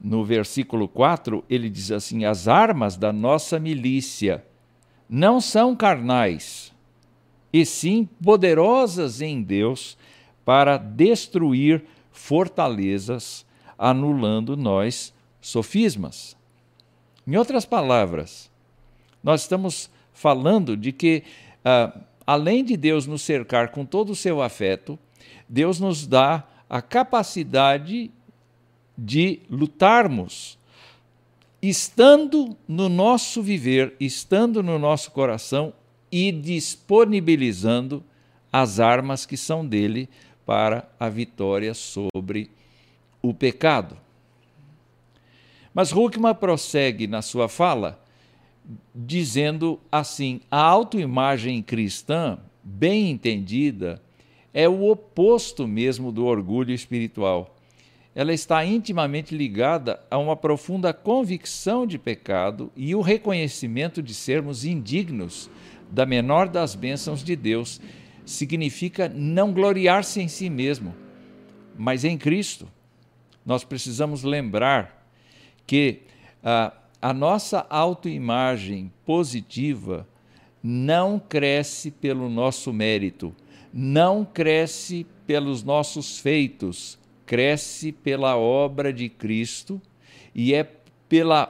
no 0.00 0.24
versículo 0.24 0.86
4, 0.86 1.42
ele 1.48 1.70
diz 1.70 1.90
assim: 1.90 2.24
As 2.24 2.46
armas 2.46 2.96
da 2.96 3.12
nossa 3.12 3.58
milícia 3.58 4.44
não 5.08 5.40
são 5.40 5.74
carnais, 5.74 6.72
e 7.52 7.64
sim 7.64 8.08
poderosas 8.22 9.22
em 9.22 9.42
Deus 9.42 9.96
para 10.44 10.76
destruir 10.76 11.84
fortalezas, 12.12 13.45
anulando 13.78 14.56
nós 14.56 15.12
sofismas. 15.40 16.36
Em 17.26 17.36
outras 17.36 17.64
palavras, 17.64 18.50
nós 19.22 19.42
estamos 19.42 19.90
falando 20.12 20.76
de 20.76 20.92
que, 20.92 21.22
uh, 21.64 22.00
além 22.26 22.64
de 22.64 22.76
Deus 22.76 23.06
nos 23.06 23.22
cercar 23.22 23.70
com 23.70 23.84
todo 23.84 24.10
o 24.10 24.16
seu 24.16 24.40
afeto, 24.40 24.98
Deus 25.48 25.80
nos 25.80 26.06
dá 26.06 26.44
a 26.68 26.80
capacidade 26.80 28.10
de 28.96 29.40
lutarmos 29.50 30.58
estando 31.60 32.56
no 32.68 32.88
nosso 32.88 33.42
viver, 33.42 33.94
estando 33.98 34.62
no 34.62 34.78
nosso 34.78 35.10
coração 35.10 35.72
e 36.10 36.30
disponibilizando 36.30 38.02
as 38.52 38.78
armas 38.78 39.26
que 39.26 39.36
são 39.36 39.66
dele 39.66 40.08
para 40.44 40.88
a 40.98 41.08
vitória 41.08 41.74
sobre 41.74 42.50
o 43.28 43.34
pecado. 43.34 43.96
Mas 45.74 45.92
Huckman 45.92 46.34
prossegue 46.34 47.06
na 47.06 47.22
sua 47.22 47.48
fala 47.48 48.02
dizendo 48.94 49.78
assim: 49.90 50.40
a 50.50 50.60
autoimagem 50.60 51.62
cristã, 51.62 52.38
bem 52.62 53.10
entendida, 53.10 54.02
é 54.52 54.68
o 54.68 54.90
oposto 54.90 55.66
mesmo 55.66 56.10
do 56.10 56.24
orgulho 56.24 56.72
espiritual 56.72 57.56
ela 58.16 58.32
está 58.32 58.64
intimamente 58.64 59.36
ligada 59.36 60.00
a 60.10 60.16
uma 60.16 60.34
profunda 60.34 60.90
convicção 60.94 61.86
de 61.86 61.98
pecado 61.98 62.72
e 62.74 62.94
o 62.94 63.02
reconhecimento 63.02 64.02
de 64.02 64.14
sermos 64.14 64.64
indignos 64.64 65.50
da 65.90 66.06
menor 66.06 66.48
das 66.48 66.74
bênçãos 66.74 67.22
de 67.22 67.36
Deus. 67.36 67.78
Significa 68.24 69.06
não 69.06 69.52
gloriar-se 69.52 70.18
em 70.22 70.28
si 70.28 70.48
mesmo, 70.48 70.94
mas 71.76 72.04
em 72.04 72.16
Cristo. 72.16 72.66
Nós 73.46 73.62
precisamos 73.62 74.24
lembrar 74.24 75.08
que 75.64 76.00
a, 76.42 76.72
a 77.00 77.14
nossa 77.14 77.64
autoimagem 77.70 78.92
positiva 79.04 80.06
não 80.60 81.16
cresce 81.16 81.92
pelo 81.92 82.28
nosso 82.28 82.72
mérito, 82.72 83.32
não 83.72 84.24
cresce 84.24 85.06
pelos 85.24 85.62
nossos 85.62 86.18
feitos, 86.18 86.98
cresce 87.24 87.92
pela 87.92 88.36
obra 88.36 88.92
de 88.92 89.08
Cristo 89.08 89.80
e 90.34 90.52
é 90.52 90.68
pela, 91.08 91.46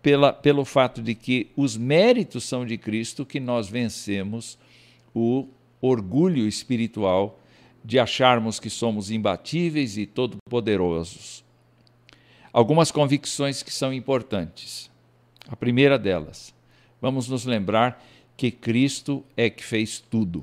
pela, 0.00 0.32
pelo 0.32 0.64
fato 0.64 1.02
de 1.02 1.16
que 1.16 1.50
os 1.56 1.76
méritos 1.76 2.44
são 2.44 2.64
de 2.64 2.78
Cristo 2.78 3.26
que 3.26 3.40
nós 3.40 3.68
vencemos 3.68 4.56
o 5.12 5.48
orgulho 5.80 6.46
espiritual 6.46 7.39
de 7.84 7.98
acharmos 7.98 8.60
que 8.60 8.70
somos 8.70 9.10
imbatíveis 9.10 9.96
e 9.96 10.06
todo-poderosos. 10.06 11.44
Algumas 12.52 12.90
convicções 12.90 13.62
que 13.62 13.72
são 13.72 13.92
importantes. 13.92 14.90
A 15.48 15.56
primeira 15.56 15.98
delas, 15.98 16.54
vamos 17.00 17.28
nos 17.28 17.44
lembrar 17.44 18.04
que 18.36 18.50
Cristo 18.50 19.24
é 19.36 19.48
que 19.50 19.64
fez 19.64 20.00
tudo. 20.00 20.40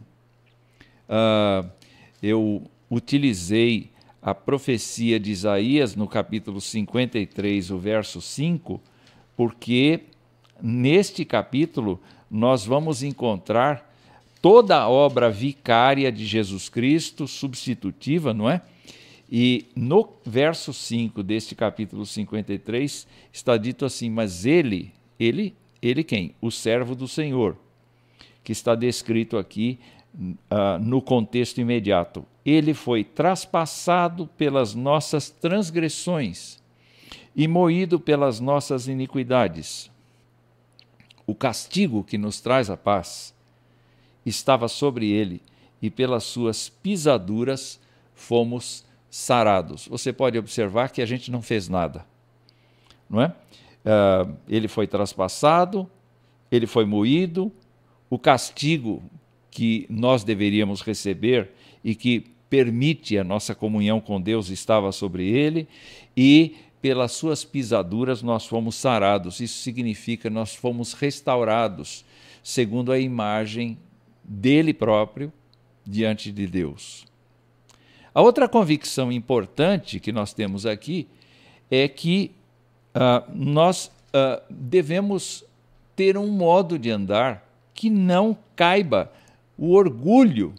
Uh, 1.08 1.70
eu 2.22 2.70
utilizei 2.90 3.92
a 4.22 4.34
profecia 4.34 5.20
de 5.20 5.32
Isaías 5.32 5.96
no 5.96 6.08
capítulo 6.08 6.60
53, 6.60 7.72
o 7.72 7.78
verso 7.78 8.22
5, 8.22 8.82
porque 9.36 10.02
neste 10.62 11.24
capítulo 11.24 12.02
nós 12.30 12.66
vamos 12.66 13.04
encontrar 13.04 13.87
toda 14.48 14.78
a 14.78 14.88
obra 14.88 15.30
vicária 15.30 16.10
de 16.10 16.26
Jesus 16.26 16.70
Cristo, 16.70 17.28
substitutiva, 17.28 18.34
não 18.34 18.50
é? 18.50 18.62
E 19.30 19.66
no 19.76 20.08
verso 20.26 20.72
5 20.72 21.22
deste 21.22 21.54
capítulo 21.54 22.06
53 22.06 23.06
está 23.34 23.58
dito 23.58 23.84
assim: 23.84 24.10
Mas 24.10 24.46
ele, 24.46 24.94
ele, 25.20 25.54
ele 25.82 26.02
quem? 26.02 26.34
O 26.40 26.50
servo 26.50 26.96
do 26.96 27.10
Senhor, 27.10 27.58
que 28.42 28.54
está 28.54 28.74
descrito 28.74 29.38
aqui 29.38 29.80
uh, 30.16 30.80
no 30.82 31.02
contexto 31.02 31.60
imediato. 31.60 32.26
Ele 32.46 32.74
foi 32.74 33.04
traspassado 33.04 34.28
pelas 34.38 34.74
nossas 34.74 35.30
transgressões 35.30 36.58
e 37.36 37.50
moído 37.50 38.00
pelas 38.00 38.40
nossas 38.40 38.88
iniquidades. 38.88 39.92
O 41.26 41.36
castigo 41.36 42.02
que 42.02 42.18
nos 42.18 42.40
traz 42.40 42.70
a 42.70 42.78
paz 42.78 43.36
estava 44.30 44.68
sobre 44.68 45.10
ele, 45.10 45.42
e 45.82 45.90
pelas 45.90 46.24
suas 46.24 46.70
pisaduras 46.70 47.80
fomos 48.14 48.84
sarados. 49.10 49.88
Você 49.88 50.12
pode 50.12 50.38
observar 50.38 50.92
que 50.92 51.02
a 51.02 51.06
gente 51.06 51.32
não 51.32 51.42
fez 51.42 51.70
nada, 51.70 52.06
não 53.10 53.22
é? 53.22 53.28
Uh, 53.28 54.36
ele 54.50 54.68
foi 54.68 54.88
traspassado, 54.88 55.90
ele 56.52 56.68
foi 56.68 56.86
moído, 56.86 57.52
o 58.10 58.18
castigo 58.18 59.02
que 59.52 59.86
nós 59.90 60.24
deveríamos 60.24 60.82
receber 60.82 61.52
e 61.84 61.96
que 61.96 62.26
permite 62.50 63.18
a 63.18 63.24
nossa 63.24 63.54
comunhão 63.54 64.00
com 64.00 64.20
Deus 64.20 64.50
estava 64.50 64.92
sobre 64.92 65.28
ele 65.28 65.68
e 66.16 66.56
pelas 66.82 67.14
suas 67.14 67.44
pisaduras 67.44 68.22
nós 68.22 68.46
fomos 68.46 68.76
sarados. 68.76 69.40
Isso 69.40 69.62
significa 69.62 70.30
nós 70.30 70.56
fomos 70.56 70.94
restaurados 70.94 72.06
segundo 72.44 72.92
a 72.92 73.00
imagem 73.00 73.78
dele 74.28 74.74
próprio 74.74 75.32
diante 75.86 76.32
de 76.32 76.46
Deus. 76.46 77.06
A 78.14 78.22
outra 78.22 78.50
convicção 78.50 79.12
importante 79.12 80.00
que 80.00 80.12
nós 80.12 80.34
temos 80.34 80.66
aqui 80.66 81.08
é 81.70 81.88
que 81.88 82.32
uh, 82.96 83.32
nós 83.34 83.92
uh, 84.08 84.42
devemos 84.50 85.46
ter 85.96 86.18
um 86.18 86.28
modo 86.28 86.78
de 86.78 86.90
andar 86.90 87.48
que 87.74 87.90
não 87.90 88.38
caiba 88.56 89.12
o 89.58 89.74
orgulho 89.74 90.54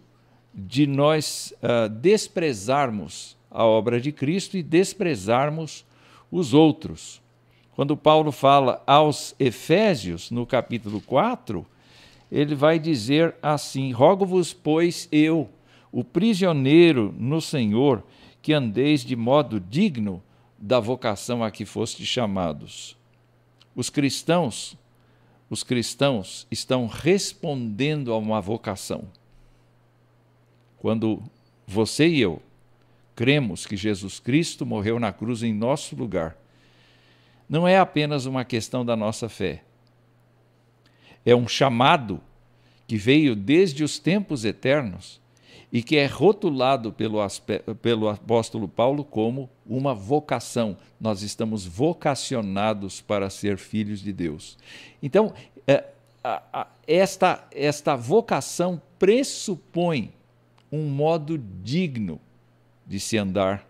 de 0.54 0.86
nós 0.86 1.52
uh, 1.62 1.88
desprezarmos 1.88 3.36
a 3.50 3.64
obra 3.64 4.00
de 4.00 4.12
Cristo 4.12 4.56
e 4.56 4.62
desprezarmos 4.62 5.84
os 6.30 6.54
outros. 6.54 7.20
Quando 7.74 7.96
Paulo 7.96 8.32
fala 8.32 8.82
aos 8.86 9.34
Efésios, 9.38 10.30
no 10.30 10.44
capítulo 10.44 11.00
4, 11.00 11.66
ele 12.30 12.54
vai 12.54 12.78
dizer 12.78 13.34
assim: 13.42 13.92
Rogo-vos, 13.92 14.52
pois, 14.52 15.08
eu, 15.10 15.48
o 15.90 16.04
prisioneiro 16.04 17.14
no 17.18 17.40
Senhor, 17.40 18.02
que 18.42 18.52
andeis 18.52 19.04
de 19.04 19.16
modo 19.16 19.58
digno 19.58 20.22
da 20.58 20.80
vocação 20.80 21.42
a 21.42 21.50
que 21.50 21.64
fostes 21.64 22.06
chamados. 22.06 22.96
Os 23.74 23.90
cristãos, 23.90 24.76
os 25.48 25.62
cristãos 25.62 26.46
estão 26.50 26.86
respondendo 26.86 28.12
a 28.12 28.18
uma 28.18 28.40
vocação. 28.40 29.04
Quando 30.78 31.22
você 31.66 32.08
e 32.08 32.20
eu 32.20 32.42
cremos 33.14 33.66
que 33.66 33.76
Jesus 33.76 34.20
Cristo 34.20 34.64
morreu 34.64 35.00
na 35.00 35.12
cruz 35.12 35.42
em 35.42 35.52
nosso 35.52 35.96
lugar, 35.96 36.36
não 37.48 37.66
é 37.66 37.76
apenas 37.76 38.26
uma 38.26 38.44
questão 38.44 38.84
da 38.84 38.94
nossa 38.94 39.28
fé. 39.28 39.64
É 41.28 41.36
um 41.36 41.46
chamado 41.46 42.22
que 42.86 42.96
veio 42.96 43.36
desde 43.36 43.84
os 43.84 43.98
tempos 43.98 44.46
eternos 44.46 45.20
e 45.70 45.82
que 45.82 45.98
é 45.98 46.06
rotulado 46.06 46.90
pelo, 46.90 47.18
pelo 47.82 48.08
apóstolo 48.08 48.66
Paulo 48.66 49.04
como 49.04 49.50
uma 49.66 49.92
vocação. 49.94 50.74
Nós 50.98 51.20
estamos 51.20 51.66
vocacionados 51.66 53.02
para 53.02 53.28
ser 53.28 53.58
filhos 53.58 54.00
de 54.00 54.10
Deus. 54.10 54.56
Então, 55.02 55.34
é, 55.66 55.84
esta, 56.86 57.46
esta 57.52 57.94
vocação 57.94 58.80
pressupõe 58.98 60.14
um 60.72 60.88
modo 60.88 61.36
digno 61.62 62.18
de 62.86 62.98
se 62.98 63.18
andar 63.18 63.68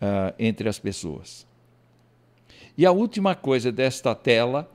uh, 0.00 0.32
entre 0.38 0.68
as 0.68 0.78
pessoas. 0.78 1.44
E 2.76 2.86
a 2.86 2.92
última 2.92 3.34
coisa 3.34 3.72
desta 3.72 4.14
tela 4.14 4.70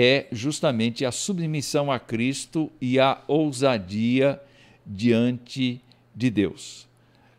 é 0.00 0.28
justamente 0.30 1.04
a 1.04 1.10
submissão 1.10 1.90
a 1.90 1.98
Cristo 1.98 2.70
e 2.80 3.00
a 3.00 3.20
ousadia 3.26 4.40
diante 4.86 5.80
de 6.14 6.30
Deus. 6.30 6.86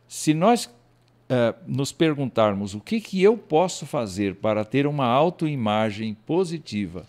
Se 0.09 0.33
nós 0.33 0.65
uh, 0.65 1.55
nos 1.65 1.93
perguntarmos 1.93 2.75
o 2.75 2.81
que, 2.81 2.99
que 2.99 3.23
eu 3.23 3.37
posso 3.37 3.85
fazer 3.85 4.35
para 4.35 4.65
ter 4.65 4.85
uma 4.85 5.05
autoimagem 5.05 6.13
positiva, 6.25 7.07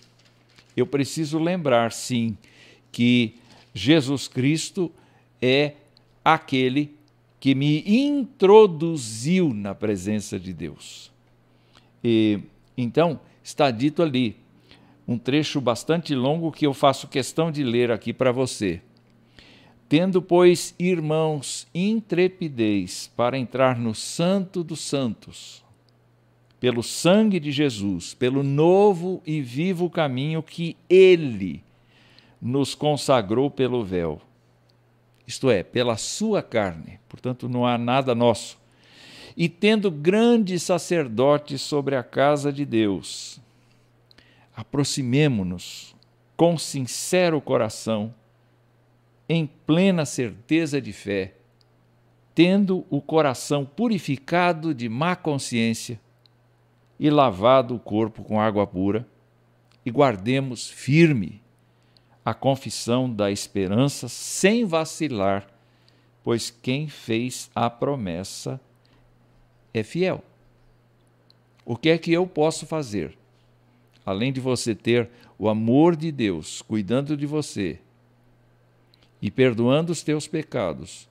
eu 0.76 0.86
preciso 0.86 1.36
lembrar, 1.36 1.90
sim, 1.90 2.38
que 2.92 3.34
Jesus 3.74 4.28
Cristo 4.28 4.88
é 5.42 5.72
aquele 6.24 6.94
que 7.40 7.56
me 7.56 7.82
introduziu 7.86 9.52
na 9.52 9.74
presença 9.74 10.38
de 10.38 10.52
Deus. 10.52 11.10
E 12.04 12.38
então 12.76 13.18
está 13.42 13.72
dito 13.72 14.00
ali 14.00 14.36
um 15.10 15.18
trecho 15.18 15.60
bastante 15.60 16.14
longo 16.14 16.52
que 16.52 16.64
eu 16.64 16.72
faço 16.72 17.08
questão 17.08 17.50
de 17.50 17.64
ler 17.64 17.90
aqui 17.90 18.12
para 18.12 18.30
você. 18.30 18.80
Tendo, 19.88 20.22
pois, 20.22 20.72
irmãos, 20.78 21.66
intrepidez 21.74 23.10
para 23.16 23.36
entrar 23.36 23.76
no 23.76 23.92
Santo 23.92 24.62
dos 24.62 24.78
Santos, 24.78 25.64
pelo 26.60 26.80
sangue 26.80 27.40
de 27.40 27.50
Jesus, 27.50 28.14
pelo 28.14 28.44
novo 28.44 29.20
e 29.26 29.40
vivo 29.40 29.90
caminho 29.90 30.44
que 30.44 30.76
Ele 30.88 31.64
nos 32.40 32.76
consagrou 32.76 33.50
pelo 33.50 33.84
véu, 33.84 34.22
isto 35.26 35.50
é, 35.50 35.64
pela 35.64 35.96
Sua 35.96 36.40
carne, 36.40 37.00
portanto, 37.08 37.48
não 37.48 37.66
há 37.66 37.76
nada 37.76 38.14
nosso. 38.14 38.60
E 39.36 39.48
tendo 39.48 39.90
grande 39.90 40.56
sacerdote 40.60 41.58
sobre 41.58 41.96
a 41.96 42.02
casa 42.04 42.52
de 42.52 42.64
Deus, 42.64 43.39
aproximemo-nos 44.60 45.96
com 46.36 46.58
sincero 46.58 47.40
coração 47.40 48.14
em 49.26 49.46
plena 49.46 50.04
certeza 50.04 50.80
de 50.80 50.92
fé, 50.92 51.34
tendo 52.34 52.84
o 52.90 53.00
coração 53.00 53.64
purificado 53.64 54.74
de 54.74 54.88
má 54.88 55.16
consciência 55.16 55.98
e 56.98 57.08
lavado 57.08 57.74
o 57.74 57.78
corpo 57.78 58.22
com 58.22 58.38
água 58.38 58.66
pura, 58.66 59.08
e 59.84 59.90
guardemos 59.90 60.68
firme 60.68 61.40
a 62.22 62.34
confissão 62.34 63.10
da 63.10 63.30
esperança 63.30 64.08
sem 64.08 64.66
vacilar, 64.66 65.46
pois 66.22 66.50
quem 66.50 66.86
fez 66.86 67.50
a 67.54 67.70
promessa 67.70 68.60
é 69.72 69.82
fiel. 69.82 70.22
O 71.64 71.76
que 71.76 71.88
é 71.88 71.96
que 71.96 72.12
eu 72.12 72.26
posso 72.26 72.66
fazer? 72.66 73.19
Além 74.04 74.32
de 74.32 74.40
você 74.40 74.74
ter 74.74 75.08
o 75.38 75.48
amor 75.48 75.96
de 75.96 76.10
Deus 76.10 76.62
cuidando 76.62 77.16
de 77.16 77.26
você, 77.26 77.78
e 79.22 79.30
perdoando 79.30 79.92
os 79.92 80.02
teus 80.02 80.26
pecados, 80.26 81.08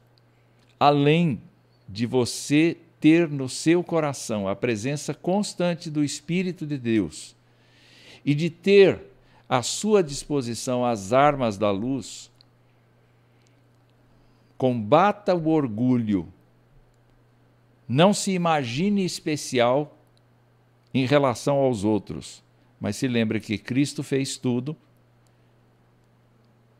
além 0.79 1.41
de 1.87 2.05
você 2.05 2.77
ter 2.99 3.29
no 3.29 3.47
seu 3.47 3.83
coração 3.83 4.47
a 4.47 4.55
presença 4.55 5.13
constante 5.13 5.89
do 5.89 6.03
Espírito 6.03 6.65
de 6.65 6.77
Deus 6.77 7.35
e 8.25 8.33
de 8.33 8.49
ter 8.49 9.01
à 9.47 9.61
sua 9.61 10.03
disposição 10.03 10.85
as 10.85 11.13
armas 11.13 11.57
da 11.57 11.71
luz, 11.71 12.29
combata 14.57 15.33
o 15.33 15.47
orgulho. 15.47 16.27
Não 17.87 18.13
se 18.13 18.31
imagine 18.31 19.05
especial 19.05 19.97
em 20.93 21.05
relação 21.05 21.57
aos 21.57 21.83
outros, 21.83 22.43
mas 22.79 22.95
se 22.95 23.07
lembre 23.07 23.39
que 23.39 23.57
Cristo 23.57 24.01
fez 24.03 24.37
tudo 24.37 24.75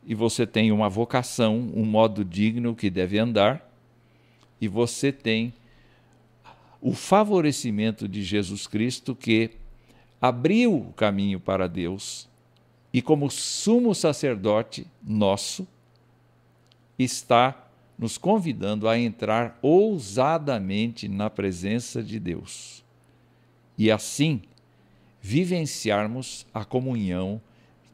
e 0.04 0.14
você 0.14 0.46
tem 0.46 0.72
uma 0.72 0.88
vocação, 0.88 1.70
um 1.74 1.84
modo 1.84 2.24
digno 2.24 2.74
que 2.74 2.88
deve 2.88 3.18
andar, 3.18 3.70
e 4.60 4.66
você 4.66 5.12
tem 5.12 5.52
o 6.80 6.94
favorecimento 6.94 8.08
de 8.08 8.22
Jesus 8.22 8.66
Cristo 8.66 9.14
que 9.14 9.50
abriu 10.20 10.74
o 10.74 10.92
caminho 10.92 11.38
para 11.38 11.68
Deus 11.68 12.28
e, 12.92 13.00
como 13.02 13.30
sumo 13.30 13.94
sacerdote 13.94 14.86
nosso, 15.02 15.66
está 16.98 17.68
nos 17.98 18.16
convidando 18.16 18.88
a 18.88 18.98
entrar 18.98 19.58
ousadamente 19.60 21.06
na 21.06 21.28
presença 21.28 22.02
de 22.02 22.18
Deus. 22.18 22.82
E 23.76 23.90
assim 23.90 24.42
vivenciarmos 25.20 26.46
a 26.52 26.64
comunhão 26.64 27.40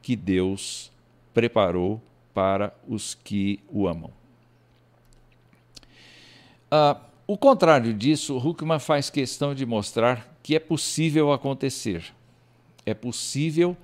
que 0.01 0.15
Deus 0.15 0.91
preparou 1.33 2.01
para 2.33 2.73
os 2.87 3.13
que 3.13 3.59
o 3.69 3.87
amam. 3.87 4.11
Ah, 6.69 6.99
o 7.25 7.37
contrário 7.37 7.93
disso, 7.93 8.37
Huckman 8.37 8.79
faz 8.79 9.09
questão 9.09 9.53
de 9.53 9.65
mostrar 9.65 10.37
que 10.41 10.55
é 10.55 10.59
possível 10.59 11.33
acontecer. 11.33 12.13
É 12.85 12.93
possível 12.93 13.75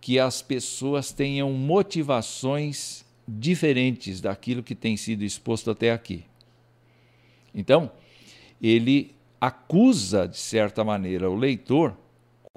que 0.00 0.18
as 0.18 0.40
pessoas 0.40 1.12
tenham 1.12 1.52
motivações 1.52 3.04
diferentes 3.26 4.20
daquilo 4.20 4.62
que 4.62 4.74
tem 4.74 4.96
sido 4.96 5.22
exposto 5.22 5.70
até 5.70 5.92
aqui. 5.92 6.24
Então, 7.54 7.90
ele 8.62 9.14
acusa, 9.40 10.26
de 10.26 10.38
certa 10.38 10.82
maneira, 10.82 11.30
o 11.30 11.36
leitor 11.36 11.94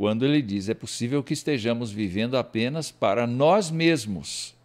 quando 0.02 0.26
ele 0.26 0.42
diz: 0.42 0.68
é 0.68 0.74
possível 0.74 1.22
que 1.22 1.32
estejamos 1.32 1.92
vivendo 1.92 2.36
apenas 2.36 2.90
para 2.90 3.28
nós 3.28 3.70
mesmos 3.70 4.56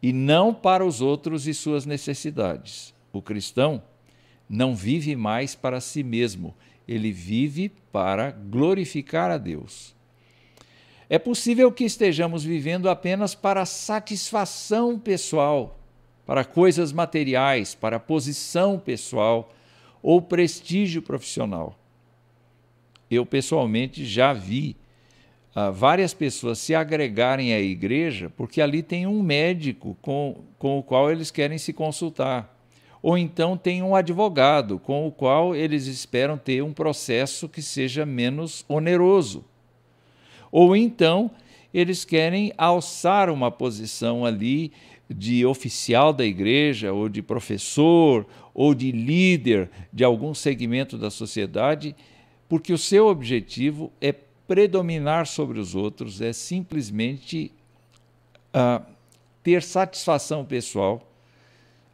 e 0.00 0.12
não 0.12 0.54
para 0.54 0.86
os 0.86 1.00
outros 1.00 1.48
e 1.48 1.52
suas 1.52 1.84
necessidades. 1.84 2.94
O 3.12 3.20
cristão 3.20 3.82
não 4.48 4.72
vive 4.72 5.16
mais 5.16 5.56
para 5.56 5.80
si 5.80 6.04
mesmo, 6.04 6.54
ele 6.86 7.10
vive 7.10 7.72
para 7.90 8.30
glorificar 8.30 9.32
a 9.32 9.36
Deus. 9.36 9.96
É 11.10 11.18
possível 11.18 11.72
que 11.72 11.82
estejamos 11.82 12.44
vivendo 12.44 12.88
apenas 12.88 13.34
para 13.34 13.66
satisfação 13.66 14.96
pessoal, 14.96 15.76
para 16.24 16.44
coisas 16.44 16.92
materiais, 16.92 17.74
para 17.74 17.98
posição 17.98 18.78
pessoal 18.78 19.52
ou 20.00 20.22
prestígio 20.22 21.02
profissional 21.02 21.81
eu 23.14 23.26
pessoalmente 23.26 24.04
já 24.04 24.32
vi 24.32 24.76
uh, 25.54 25.72
várias 25.72 26.14
pessoas 26.14 26.58
se 26.58 26.74
agregarem 26.74 27.52
à 27.52 27.60
igreja 27.60 28.30
porque 28.30 28.60
ali 28.60 28.82
tem 28.82 29.06
um 29.06 29.22
médico 29.22 29.96
com, 30.00 30.44
com 30.58 30.78
o 30.78 30.82
qual 30.82 31.10
eles 31.10 31.30
querem 31.30 31.58
se 31.58 31.72
consultar. 31.72 32.52
Ou 33.02 33.18
então 33.18 33.56
tem 33.56 33.82
um 33.82 33.96
advogado 33.96 34.78
com 34.78 35.06
o 35.06 35.10
qual 35.10 35.56
eles 35.56 35.86
esperam 35.86 36.38
ter 36.38 36.62
um 36.62 36.72
processo 36.72 37.48
que 37.48 37.60
seja 37.60 38.06
menos 38.06 38.64
oneroso 38.68 39.44
Ou 40.52 40.76
então 40.76 41.30
eles 41.74 42.04
querem 42.04 42.52
alçar 42.56 43.28
uma 43.28 43.50
posição 43.50 44.24
ali 44.24 44.70
de 45.08 45.44
oficial 45.44 46.12
da 46.12 46.24
igreja, 46.24 46.92
ou 46.92 47.08
de 47.08 47.22
professor, 47.22 48.26
ou 48.54 48.74
de 48.74 48.92
líder 48.92 49.70
de 49.92 50.04
algum 50.04 50.34
segmento 50.34 50.96
da 50.96 51.10
sociedade, 51.10 51.94
porque 52.52 52.70
o 52.70 52.76
seu 52.76 53.06
objetivo 53.06 53.90
é 53.98 54.12
predominar 54.12 55.26
sobre 55.26 55.58
os 55.58 55.74
outros, 55.74 56.20
é 56.20 56.34
simplesmente 56.34 57.50
uh, 58.54 58.84
ter 59.42 59.62
satisfação 59.62 60.44
pessoal 60.44 61.10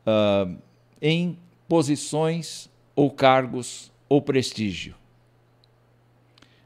uh, 0.04 0.58
em 1.00 1.38
posições 1.68 2.68
ou 2.96 3.08
cargos 3.08 3.92
ou 4.08 4.20
prestígio. 4.20 4.96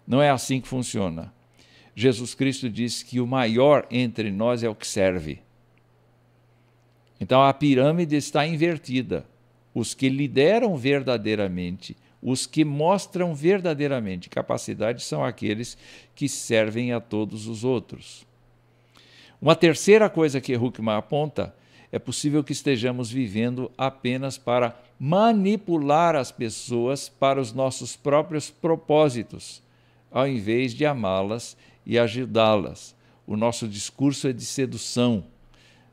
Não 0.07 0.23
é 0.23 0.31
assim 0.31 0.59
que 0.59 0.69
funciona. 0.69 1.31
Jesus 1.95 2.33
Cristo 2.33 2.71
disse 2.71 3.05
que 3.05 3.21
o 3.21 3.27
maior 3.27 3.87
entre 3.91 4.31
nós 4.31 4.63
é 4.63 4.71
o 4.71 4.75
que 4.75 4.87
serve. 4.87 5.43
Então 7.21 7.43
a 7.43 7.53
pirâmide 7.53 8.17
está 8.17 8.47
invertida. 8.47 9.27
Os 9.75 9.93
que 9.93 10.09
lideram 10.09 10.79
verdadeiramente, 10.79 11.95
os 12.23 12.47
que 12.47 12.65
mostram 12.65 13.35
verdadeiramente 13.35 14.31
capacidade 14.31 15.03
são 15.03 15.25
aqueles 15.25 15.77
que 16.15 16.29
servem 16.29 16.93
a 16.93 17.01
todos 17.01 17.49
os 17.49 17.65
outros. 17.65 18.25
Uma 19.41 19.57
terceira 19.57 20.09
coisa 20.09 20.41
que 20.41 20.57
Huckman 20.57 20.95
aponta 20.95 21.53
é 21.91 21.99
possível 21.99 22.45
que 22.45 22.53
estejamos 22.53 23.11
vivendo 23.11 23.71
apenas 23.77 24.39
para 24.39 24.81
manipular 24.99 26.15
as 26.15 26.31
pessoas 26.31 27.09
para 27.09 27.41
os 27.41 27.53
nossos 27.53 27.97
próprios 27.97 28.51
propósitos, 28.51 29.61
ao 30.11 30.29
invés 30.29 30.73
de 30.73 30.87
amá-las 30.87 31.57
e 31.85 31.99
ajudá-las. 31.99 32.95
O 33.27 33.37
nosso 33.37 33.67
discurso 33.67 34.29
é 34.29 34.33
de 34.33 34.45
sedução, 34.45 35.25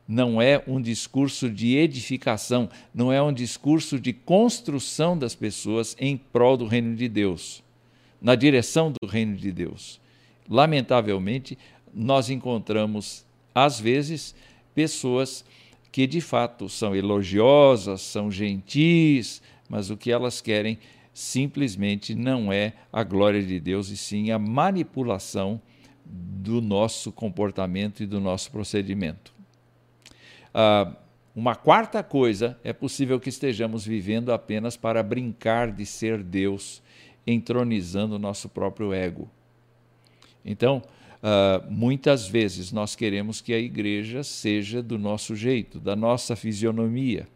não 0.10 0.42
é 0.42 0.64
um 0.66 0.82
discurso 0.82 1.48
de 1.52 1.78
edificação, 1.78 2.68
não 2.92 3.14
é 3.14 3.22
um 3.22 3.32
discurso 3.32 4.00
de 4.00 4.12
construção 4.12 5.16
das 5.16 5.36
pessoas 5.36 5.96
em 6.00 6.18
prol 6.18 6.58
do 6.58 6.66
reino 6.66 6.96
de 6.96 7.08
Deus, 7.08 7.62
na 8.20 8.34
direção 8.34 8.92
do 8.92 9.08
reino 9.08 9.36
de 9.36 9.52
Deus. 9.52 10.02
Lamentavelmente, 10.50 11.56
nós 11.94 12.32
encontramos, 12.32 13.24
às 13.54 13.80
vezes, 13.80 14.34
pessoas 14.74 15.46
que 15.92 16.08
de 16.08 16.22
fato 16.22 16.68
são 16.68 16.96
elogiosas, 16.96 18.02
são 18.02 18.32
gentis, 18.32 19.44
mas 19.70 19.92
o 19.92 19.98
que 19.98 20.12
elas 20.12 20.42
querem 20.42 20.80
simplesmente 21.14 22.16
não 22.16 22.52
é 22.52 22.74
a 22.92 23.04
glória 23.04 23.44
de 23.44 23.60
Deus, 23.60 23.90
e 23.90 23.98
sim 23.98 24.32
a 24.32 24.40
manipulação 24.40 25.62
do 26.04 26.62
nosso 26.62 27.12
comportamento 27.12 28.02
e 28.02 28.08
do 28.08 28.20
nosso 28.20 28.50
procedimento. 28.50 29.39
Ah, 30.54 30.94
uma 31.36 31.56
quarta 31.56 32.04
coisa 32.04 32.60
é 32.64 32.74
possível 32.74 33.20
que 33.20 33.30
estejamos 33.30 33.86
vivendo 33.86 34.32
apenas 34.32 34.76
para 34.76 35.02
brincar 35.02 35.72
de 35.72 35.86
ser 35.86 36.22
Deus, 36.22 36.82
entronizando 37.26 38.16
o 38.16 38.20
nosso 38.20 38.50
próprio 38.50 38.94
ego. 38.94 39.30
Então, 40.44 40.82
Uh, 41.20 41.70
muitas 41.70 42.26
vezes 42.30 42.72
nós 42.72 42.96
queremos 42.96 43.42
que 43.42 43.54
a 43.54 43.60
igreja 43.60 44.24
seja 44.24 44.82
do 44.82 44.98
nosso 44.98 45.36
jeito, 45.36 45.78
da 45.78 45.94
nossa 45.94 46.34
fisionomia. 46.34 47.28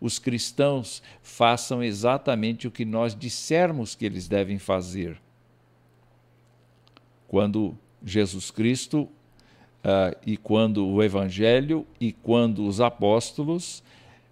Os 0.00 0.16
cristãos 0.18 1.02
façam 1.22 1.82
exatamente 1.82 2.68
o 2.68 2.70
que 2.70 2.84
nós 2.84 3.16
dissermos 3.16 3.96
que 3.96 4.06
eles 4.06 4.28
devem 4.28 4.60
fazer. 4.60 5.20
Quando 7.26 7.76
Jesus 8.04 8.52
Cristo 8.52 9.08
uh, 9.84 10.16
e 10.26 10.36
quando 10.36 10.86
o 10.86 11.02
Evangelho 11.02 11.86
e 12.00 12.12
quando 12.12 12.66
os 12.66 12.80
apóstolos 12.80 13.82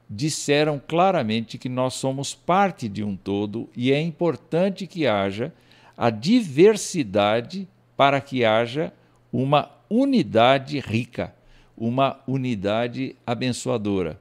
disseram 0.09 0.81
claramente 0.85 1.57
que 1.57 1.69
nós 1.69 1.95
somos 1.95 2.35
parte 2.35 2.89
de 2.89 3.05
um 3.05 3.17
todo 3.17 3.69
e 3.77 3.93
é 3.93 4.01
importante 4.01 4.87
que 4.87 5.07
haja 5.07 5.53
a 5.97 6.11
diversidade 6.11 7.69
para 7.97 8.21
que 8.21 8.45
haja 8.45 8.93
uma 9.33 9.71
unidade 9.89 10.81
rica, 10.81 11.35
uma 11.77 12.19
unidade 12.27 13.15
abençoadora. 13.27 14.19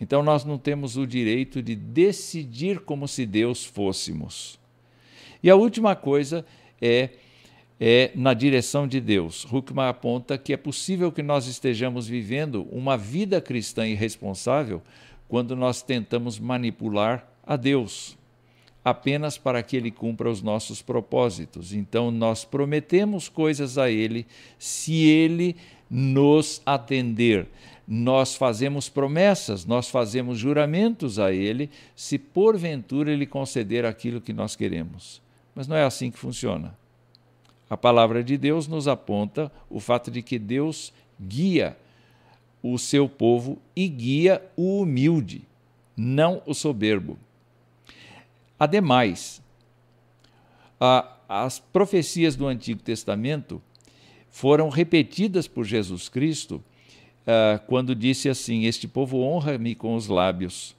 Então 0.00 0.22
nós 0.22 0.44
não 0.44 0.58
temos 0.58 0.96
o 0.96 1.06
direito 1.06 1.62
de 1.62 1.74
decidir 1.74 2.80
como 2.80 3.08
se 3.08 3.24
Deus 3.24 3.64
fôssemos. 3.64 4.58
E 5.42 5.50
a 5.50 5.56
última 5.56 5.96
coisa 5.96 6.44
é 6.80 7.10
é 7.86 8.10
na 8.14 8.32
direção 8.32 8.88
de 8.88 8.98
Deus. 8.98 9.44
Huckman 9.52 9.88
aponta 9.88 10.38
que 10.38 10.54
é 10.54 10.56
possível 10.56 11.12
que 11.12 11.22
nós 11.22 11.46
estejamos 11.46 12.08
vivendo 12.08 12.66
uma 12.72 12.96
vida 12.96 13.42
cristã 13.42 13.86
irresponsável 13.86 14.80
quando 15.28 15.54
nós 15.54 15.82
tentamos 15.82 16.38
manipular 16.38 17.28
a 17.46 17.56
Deus 17.56 18.16
apenas 18.82 19.36
para 19.36 19.62
que 19.62 19.76
ele 19.76 19.90
cumpra 19.90 20.30
os 20.30 20.40
nossos 20.40 20.80
propósitos. 20.80 21.74
Então, 21.74 22.10
nós 22.10 22.42
prometemos 22.42 23.28
coisas 23.28 23.76
a 23.76 23.90
ele 23.90 24.26
se 24.58 25.04
ele 25.04 25.54
nos 25.90 26.62
atender. 26.64 27.46
Nós 27.86 28.34
fazemos 28.34 28.88
promessas, 28.88 29.66
nós 29.66 29.90
fazemos 29.90 30.38
juramentos 30.38 31.18
a 31.18 31.32
ele 31.32 31.68
se 31.94 32.18
porventura 32.18 33.12
ele 33.12 33.26
conceder 33.26 33.84
aquilo 33.84 34.22
que 34.22 34.32
nós 34.32 34.56
queremos. 34.56 35.20
Mas 35.54 35.68
não 35.68 35.76
é 35.76 35.84
assim 35.84 36.10
que 36.10 36.18
funciona. 36.18 36.74
A 37.68 37.76
palavra 37.76 38.22
de 38.22 38.36
Deus 38.36 38.68
nos 38.68 38.86
aponta 38.86 39.50
o 39.70 39.80
fato 39.80 40.10
de 40.10 40.22
que 40.22 40.38
Deus 40.38 40.92
guia 41.20 41.76
o 42.62 42.78
seu 42.78 43.08
povo 43.08 43.58
e 43.74 43.88
guia 43.88 44.42
o 44.56 44.80
humilde, 44.80 45.42
não 45.96 46.42
o 46.46 46.54
soberbo. 46.54 47.18
Ademais, 48.58 49.42
a, 50.80 51.16
as 51.28 51.58
profecias 51.58 52.36
do 52.36 52.46
Antigo 52.46 52.82
Testamento 52.82 53.60
foram 54.30 54.68
repetidas 54.68 55.46
por 55.46 55.64
Jesus 55.64 56.08
Cristo 56.08 56.62
uh, 57.24 57.64
quando 57.66 57.94
disse 57.94 58.28
assim: 58.28 58.64
Este 58.64 58.88
povo 58.88 59.20
honra-me 59.20 59.74
com 59.74 59.94
os 59.94 60.08
lábios, 60.08 60.74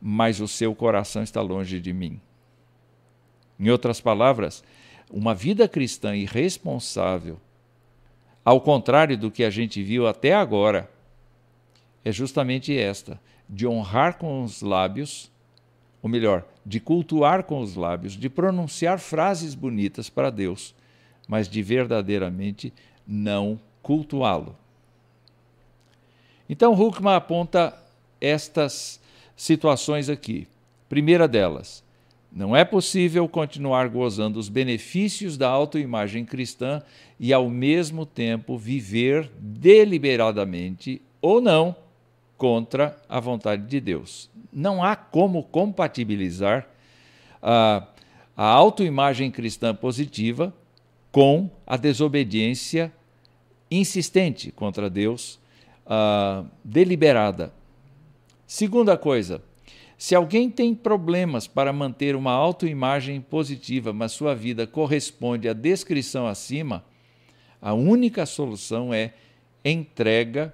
mas 0.00 0.40
o 0.40 0.48
seu 0.48 0.74
coração 0.74 1.22
está 1.22 1.40
longe 1.40 1.80
de 1.80 1.92
mim. 1.92 2.20
Em 3.58 3.70
outras 3.70 4.00
palavras, 4.00 4.64
uma 5.10 5.34
vida 5.34 5.68
cristã 5.68 6.16
irresponsável, 6.16 7.38
ao 8.44 8.60
contrário 8.60 9.16
do 9.16 9.30
que 9.30 9.44
a 9.44 9.50
gente 9.50 9.82
viu 9.82 10.06
até 10.06 10.34
agora, 10.34 10.90
é 12.04 12.10
justamente 12.10 12.76
esta: 12.76 13.20
de 13.48 13.66
honrar 13.66 14.18
com 14.18 14.42
os 14.42 14.62
lábios, 14.62 15.30
ou 16.02 16.08
melhor, 16.08 16.44
de 16.64 16.80
cultuar 16.80 17.44
com 17.44 17.60
os 17.60 17.74
lábios, 17.74 18.14
de 18.14 18.28
pronunciar 18.28 18.98
frases 18.98 19.54
bonitas 19.54 20.10
para 20.10 20.30
Deus, 20.30 20.74
mas 21.28 21.48
de 21.48 21.62
verdadeiramente 21.62 22.72
não 23.06 23.60
cultuá-lo. 23.82 24.56
Então, 26.48 26.72
Huckman 26.72 27.14
aponta 27.14 27.76
estas 28.20 29.00
situações 29.36 30.08
aqui. 30.08 30.48
Primeira 30.88 31.28
delas, 31.28 31.83
não 32.34 32.56
é 32.56 32.64
possível 32.64 33.28
continuar 33.28 33.88
gozando 33.88 34.40
os 34.40 34.48
benefícios 34.48 35.38
da 35.38 35.48
autoimagem 35.48 36.24
cristã 36.24 36.82
e, 37.18 37.32
ao 37.32 37.48
mesmo 37.48 38.04
tempo, 38.04 38.58
viver 38.58 39.30
deliberadamente 39.38 41.00
ou 41.22 41.40
não 41.40 41.76
contra 42.36 42.96
a 43.08 43.20
vontade 43.20 43.66
de 43.68 43.80
Deus. 43.80 44.28
Não 44.52 44.82
há 44.82 44.96
como 44.96 45.44
compatibilizar 45.44 46.68
a, 47.40 47.86
a 48.36 48.46
autoimagem 48.46 49.30
cristã 49.30 49.72
positiva 49.72 50.52
com 51.12 51.48
a 51.64 51.76
desobediência 51.76 52.92
insistente 53.70 54.50
contra 54.50 54.90
Deus, 54.90 55.38
uh, 55.86 56.44
deliberada. 56.64 57.52
Segunda 58.44 58.96
coisa, 58.96 59.40
se 59.96 60.14
alguém 60.14 60.50
tem 60.50 60.74
problemas 60.74 61.46
para 61.46 61.72
manter 61.72 62.16
uma 62.16 62.32
autoimagem 62.32 63.20
positiva, 63.20 63.92
mas 63.92 64.12
sua 64.12 64.34
vida 64.34 64.66
corresponde 64.66 65.48
à 65.48 65.52
descrição 65.52 66.26
acima, 66.26 66.84
a 67.60 67.72
única 67.72 68.26
solução 68.26 68.92
é 68.92 69.14
entrega 69.64 70.52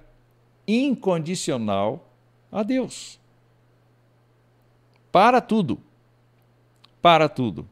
incondicional 0.67 2.09
a 2.51 2.63
Deus. 2.63 3.19
Para 5.11 5.41
tudo. 5.41 5.79
Para 7.01 7.27
tudo. 7.27 7.67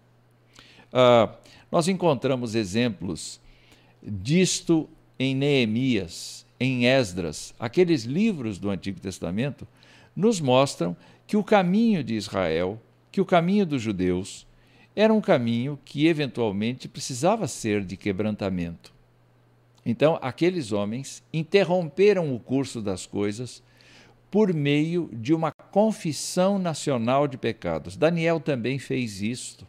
Uh, 0.91 1.33
nós 1.71 1.87
encontramos 1.87 2.55
exemplos 2.55 3.39
disto 4.01 4.89
em 5.17 5.35
Neemias, 5.35 6.45
em 6.59 6.85
Esdras, 6.85 7.53
aqueles 7.59 8.03
livros 8.03 8.57
do 8.57 8.69
Antigo 8.69 8.99
Testamento, 8.99 9.67
nos 10.15 10.41
mostram 10.41 10.95
que 11.29 11.37
o 11.37 11.43
caminho 11.43 12.03
de 12.03 12.15
Israel, 12.15 12.81
que 13.11 13.21
o 13.21 13.25
caminho 13.25 13.63
dos 13.63 13.83
judeus, 13.83 14.47
era 14.95 15.13
um 15.13 15.21
caminho 15.21 15.77
que 15.85 16.07
eventualmente 16.07 16.87
precisava 16.87 17.47
ser 17.47 17.85
de 17.85 17.95
quebrantamento. 17.95 18.91
Então, 19.85 20.17
aqueles 20.23 20.71
homens 20.71 21.21
interromperam 21.31 22.33
o 22.33 22.39
curso 22.39 22.81
das 22.81 23.05
coisas 23.05 23.61
por 24.31 24.51
meio 24.51 25.07
de 25.13 25.31
uma 25.31 25.51
confissão 25.51 26.57
nacional 26.57 27.27
de 27.27 27.37
pecados. 27.37 27.95
Daniel 27.95 28.39
também 28.39 28.79
fez 28.79 29.21
isto. 29.21 29.67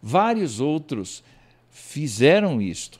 Vários 0.00 0.60
outros 0.60 1.22
fizeram 1.68 2.62
isto. 2.62 2.98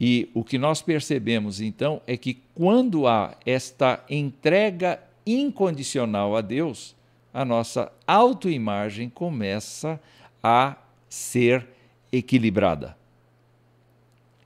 E 0.00 0.28
o 0.34 0.42
que 0.42 0.58
nós 0.58 0.82
percebemos 0.82 1.60
então 1.60 2.02
é 2.04 2.16
que 2.16 2.42
quando 2.52 3.06
há 3.06 3.36
esta 3.46 4.04
entrega 4.10 5.00
incondicional 5.34 6.36
a 6.36 6.40
Deus, 6.40 6.96
a 7.32 7.44
nossa 7.44 7.92
autoimagem 8.06 9.08
começa 9.08 10.00
a 10.42 10.76
ser 11.08 11.66
equilibrada. 12.12 12.96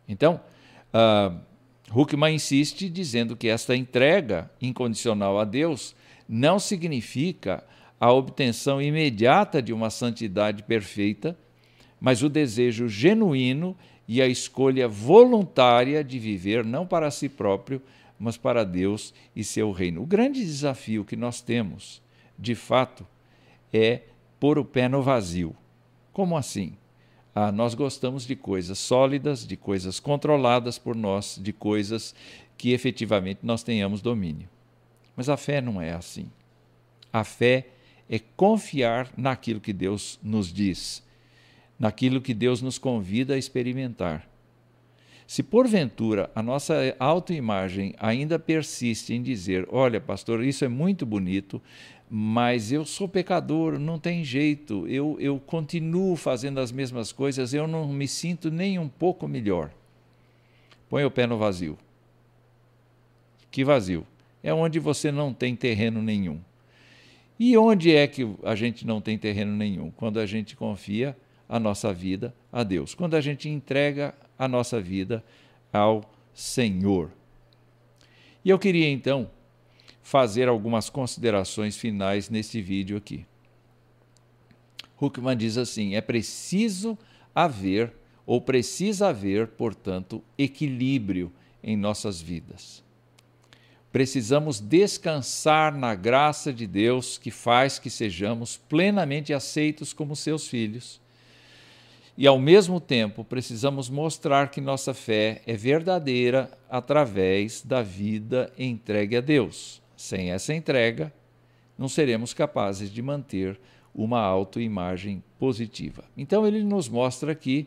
Então, 0.09 0.41
uh, 0.93 1.39
Huckman 1.95 2.35
insiste 2.35 2.89
dizendo 2.89 3.37
que 3.37 3.49
esta 3.49 3.77
entrega 3.77 4.51
incondicional 4.61 5.39
a 5.39 5.45
Deus 5.45 5.95
não 6.29 6.59
significa 6.59 7.63
a 8.01 8.13
obtenção 8.13 8.81
imediata 8.83 9.63
de 9.63 9.73
uma 9.73 9.91
santidade 9.91 10.63
perfeita, 10.65 11.37
mas 12.01 12.23
o 12.23 12.29
desejo 12.29 12.89
genuíno 12.89 13.77
e 14.09 14.21
a 14.21 14.27
escolha 14.27 14.89
voluntária 14.89 16.03
de 16.03 16.19
viver 16.19 16.65
não 16.65 16.85
para 16.85 17.11
si 17.11 17.29
próprio, 17.29 17.81
mas 18.23 18.37
para 18.37 18.63
Deus 18.65 19.13
e 19.35 19.43
seu 19.43 19.73
reino. 19.73 20.01
O 20.01 20.07
grande 20.07 20.39
desafio 20.39 21.05
que 21.05 21.17
nós 21.17 21.41
temos, 21.41 22.01
de 22.39 22.55
fato, 22.55 23.05
é 23.73 24.03
pôr 24.39 24.61
o 24.61 24.65
pé 24.65 24.89
no 24.89 25.03
vazio. 25.03 25.57
Como 26.13 26.37
assim? 26.37 26.77
Ah, 27.35 27.51
nós 27.51 27.75
gostamos 27.75 28.25
de 28.25 28.37
coisas 28.37 28.79
sólidas, 28.79 29.45
de 29.45 29.57
coisas 29.57 29.99
controladas 29.99 30.79
por 30.79 30.95
nós, 30.95 31.37
de 31.43 31.53
coisas 31.53 32.15
que 32.57 32.71
efetivamente 32.71 33.41
nós 33.43 33.65
tenhamos 33.65 34.01
domínio. 34.01 34.49
Mas 35.17 35.29
a 35.29 35.37
fé 35.37 35.61
não 35.61 35.83
é 35.83 35.91
assim. 35.91 36.31
A 37.13 37.25
fé 37.25 37.71
é 38.09 38.21
confiar 38.21 39.11
naquilo 39.17 39.61
que 39.61 39.73
Deus 39.73 40.17
nos 40.23 40.53
diz, 40.53 41.03
naquilo 41.77 42.21
que 42.21 42.35
Deus 42.35 42.63
nos 42.63 42.79
convida 42.79 43.35
a 43.35 43.39
experimentar. 43.39 44.29
Se 45.33 45.43
porventura 45.43 46.31
a 46.35 46.43
nossa 46.43 46.95
autoimagem 46.99 47.95
ainda 47.99 48.39
persiste 48.39 49.15
em 49.15 49.23
dizer: 49.23 49.67
olha, 49.71 49.99
pastor, 49.99 50.45
isso 50.45 50.63
é 50.63 50.69
muito 50.69 51.07
bonito, 51.07 51.59
mas 52.11 52.71
eu 52.71 52.85
sou 52.85 53.09
pecador, 53.09 53.79
não 53.79 53.99
tem 53.99 54.23
jeito, 54.23 54.87
eu, 54.87 55.17
eu 55.19 55.41
continuo 55.41 56.17
fazendo 56.17 56.61
as 56.61 56.71
mesmas 56.71 57.13
coisas, 57.13 57.55
eu 57.55 57.67
não 57.67 57.89
me 57.89 58.07
sinto 58.07 58.51
nem 58.51 58.79
um 58.79 58.91
pouco 58.91 59.27
melhor. 59.27 59.71
Põe 60.91 61.03
o 61.07 61.11
pé 61.11 61.27
no 61.27 61.39
vazio. 61.39 61.79
Que 63.51 63.65
vazio? 63.65 64.07
É 64.43 64.53
onde 64.53 64.79
você 64.79 65.11
não 65.11 65.33
tem 65.33 65.57
terreno 65.57 66.03
nenhum. 66.03 66.39
E 67.41 67.57
onde 67.57 67.97
é 67.97 68.07
que 68.07 68.29
a 68.43 68.55
gente 68.55 68.87
não 68.87 69.01
tem 69.01 69.17
terreno 69.17 69.57
nenhum? 69.57 69.91
Quando 69.93 70.21
a 70.21 70.27
gente 70.27 70.55
confia 70.55 71.17
a 71.53 71.61
nossa 71.61 71.93
vida 71.93 72.35
a 72.51 72.63
Deus, 72.63 72.95
quando 72.95 73.15
a 73.15 73.21
gente 73.21 73.47
entrega 73.47 74.15
a 74.39 74.49
nossa 74.49 74.81
vida 74.81 75.23
ao 75.71 76.01
Senhor. 76.33 77.11
E 78.43 78.49
eu 78.49 78.59
queria 78.59 78.89
então 78.89 79.31
fazer 80.03 80.49
algumas 80.49 80.89
considerações 80.89 81.77
finais 81.77 82.31
neste 82.31 82.63
vídeo 82.63 82.97
aqui. 82.97 83.27
Huckman 84.99 85.37
diz 85.37 85.59
assim: 85.59 85.95
é 85.95 86.01
preciso 86.01 86.97
haver, 87.35 87.93
ou 88.25 88.41
precisa 88.41 89.09
haver, 89.09 89.49
portanto, 89.49 90.25
equilíbrio 90.39 91.31
em 91.63 91.77
nossas 91.77 92.19
vidas. 92.19 92.83
Precisamos 93.93 94.59
descansar 94.59 95.77
na 95.77 95.95
graça 95.95 96.51
de 96.51 96.67
Deus 96.67 97.19
que 97.19 97.31
faz 97.31 97.79
que 97.79 97.91
sejamos 97.91 98.57
plenamente 98.57 99.35
aceitos 99.35 99.93
como 99.93 100.17
seus 100.17 100.49
filhos. 100.49 101.03
E, 102.17 102.27
ao 102.27 102.39
mesmo 102.39 102.79
tempo, 102.79 103.25
precisamos 103.25 103.89
mostrar 103.89 104.51
que 104.51 104.61
nossa 104.61 104.93
fé 104.93 105.41
é 105.47 105.57
verdadeira 105.57 106.51
através 106.69 107.63
da 107.63 107.83
vida 107.83 108.53
entregue 108.59 109.17
a 109.17 109.21
Deus. 109.21 109.81
Sem 109.97 110.31
essa 110.31 110.53
entrega, 110.53 111.13
não 111.79 111.89
seremos 111.89 112.35
capazes 112.35 112.91
de 112.91 113.01
manter 113.01 113.59
uma 113.95 114.21
autoimagem 114.21 115.23
positiva. 115.39 116.05
Então 116.17 116.47
ele 116.47 116.63
nos 116.63 116.89
mostra 116.89 117.33
aqui 117.33 117.67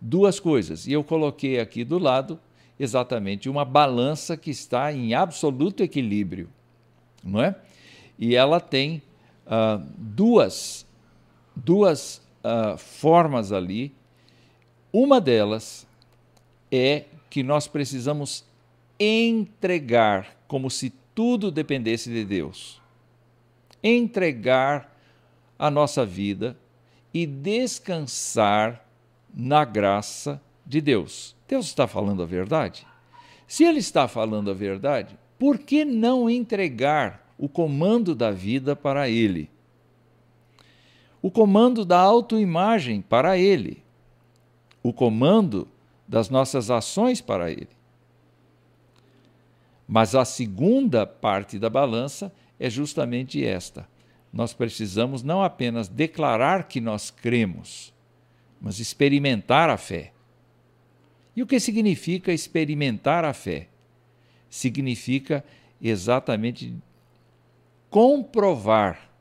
duas 0.00 0.40
coisas, 0.40 0.86
e 0.86 0.92
eu 0.92 1.04
coloquei 1.04 1.60
aqui 1.60 1.84
do 1.84 1.98
lado 1.98 2.38
exatamente 2.78 3.48
uma 3.48 3.64
balança 3.64 4.36
que 4.36 4.50
está 4.50 4.92
em 4.92 5.14
absoluto 5.14 5.82
equilíbrio, 5.82 6.48
não 7.22 7.42
é? 7.42 7.54
E 8.18 8.34
ela 8.34 8.60
tem 8.60 9.02
uh, 9.46 9.84
duas, 9.96 10.86
duas 11.54 12.21
uh, 12.44 12.76
formas 12.76 13.52
ali. 13.52 13.94
Uma 14.92 15.20
delas 15.20 15.86
é 16.70 17.04
que 17.30 17.42
nós 17.42 17.66
precisamos 17.66 18.44
entregar 18.98 20.36
como 20.46 20.70
se 20.70 20.92
tudo 21.14 21.50
dependesse 21.50 22.10
de 22.10 22.24
Deus. 22.24 22.80
Entregar 23.82 24.94
a 25.58 25.70
nossa 25.70 26.04
vida 26.04 26.56
e 27.12 27.26
descansar 27.26 28.86
na 29.34 29.64
graça 29.64 30.40
de 30.64 30.80
Deus. 30.80 31.34
Deus 31.48 31.66
está 31.66 31.86
falando 31.86 32.22
a 32.22 32.26
verdade? 32.26 32.86
Se 33.46 33.64
Ele 33.64 33.78
está 33.78 34.08
falando 34.08 34.50
a 34.50 34.54
verdade, 34.54 35.18
por 35.38 35.58
que 35.58 35.84
não 35.84 36.30
entregar 36.30 37.34
o 37.36 37.48
comando 37.48 38.14
da 38.14 38.30
vida 38.30 38.74
para 38.76 39.08
Ele? 39.08 39.50
O 41.22 41.30
comando 41.30 41.84
da 41.84 42.00
autoimagem 42.00 43.00
para 43.00 43.38
Ele? 43.38 43.82
O 44.82 44.92
comando 44.92 45.68
das 46.06 46.28
nossas 46.28 46.68
ações 46.68 47.20
para 47.20 47.50
Ele? 47.50 47.68
Mas 49.86 50.16
a 50.16 50.24
segunda 50.24 51.06
parte 51.06 51.60
da 51.60 51.70
balança 51.70 52.32
é 52.58 52.68
justamente 52.68 53.44
esta. 53.44 53.88
Nós 54.32 54.52
precisamos 54.52 55.22
não 55.22 55.42
apenas 55.42 55.86
declarar 55.86 56.66
que 56.66 56.80
nós 56.80 57.10
cremos, 57.10 57.92
mas 58.60 58.80
experimentar 58.80 59.70
a 59.70 59.76
fé. 59.76 60.12
E 61.36 61.42
o 61.42 61.46
que 61.46 61.60
significa 61.60 62.32
experimentar 62.32 63.24
a 63.24 63.32
fé? 63.32 63.68
Significa 64.50 65.44
exatamente 65.80 66.74
comprovar 67.88 69.11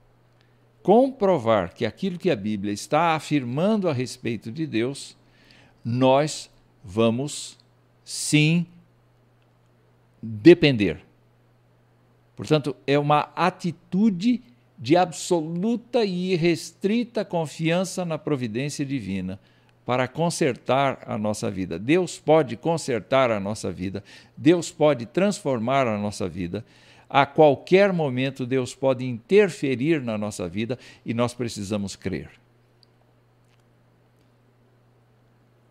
comprovar 0.83 1.73
que 1.73 1.85
aquilo 1.85 2.17
que 2.17 2.29
a 2.29 2.35
Bíblia 2.35 2.73
está 2.73 3.15
afirmando 3.15 3.87
a 3.89 3.93
respeito 3.93 4.51
de 4.51 4.65
Deus, 4.65 5.15
nós 5.83 6.49
vamos 6.83 7.57
sim 8.03 8.65
depender. 10.21 10.99
Portanto, 12.35 12.75
é 12.87 12.97
uma 12.97 13.31
atitude 13.35 14.41
de 14.77 14.97
absoluta 14.97 16.03
e 16.03 16.33
irrestrita 16.33 17.23
confiança 17.23 18.03
na 18.03 18.17
providência 18.17 18.83
divina 18.83 19.39
para 19.85 20.07
consertar 20.07 21.03
a 21.05 21.17
nossa 21.17 21.51
vida. 21.51 21.77
Deus 21.77 22.17
pode 22.17 22.57
consertar 22.57 23.29
a 23.29 23.39
nossa 23.39 23.71
vida, 23.71 24.03
Deus 24.36 24.71
pode 24.71 25.05
transformar 25.05 25.88
a 25.88 25.97
nossa 25.97 26.27
vida. 26.27 26.65
A 27.12 27.26
qualquer 27.26 27.91
momento, 27.91 28.45
Deus 28.45 28.74
pode 28.74 29.05
interferir 29.05 30.01
na 30.01 30.18
nossa 30.18 30.47
vida 30.47 30.80
e 31.05 31.14
nós 31.14 31.34
precisamos 31.34 31.95
crer. 31.95 32.30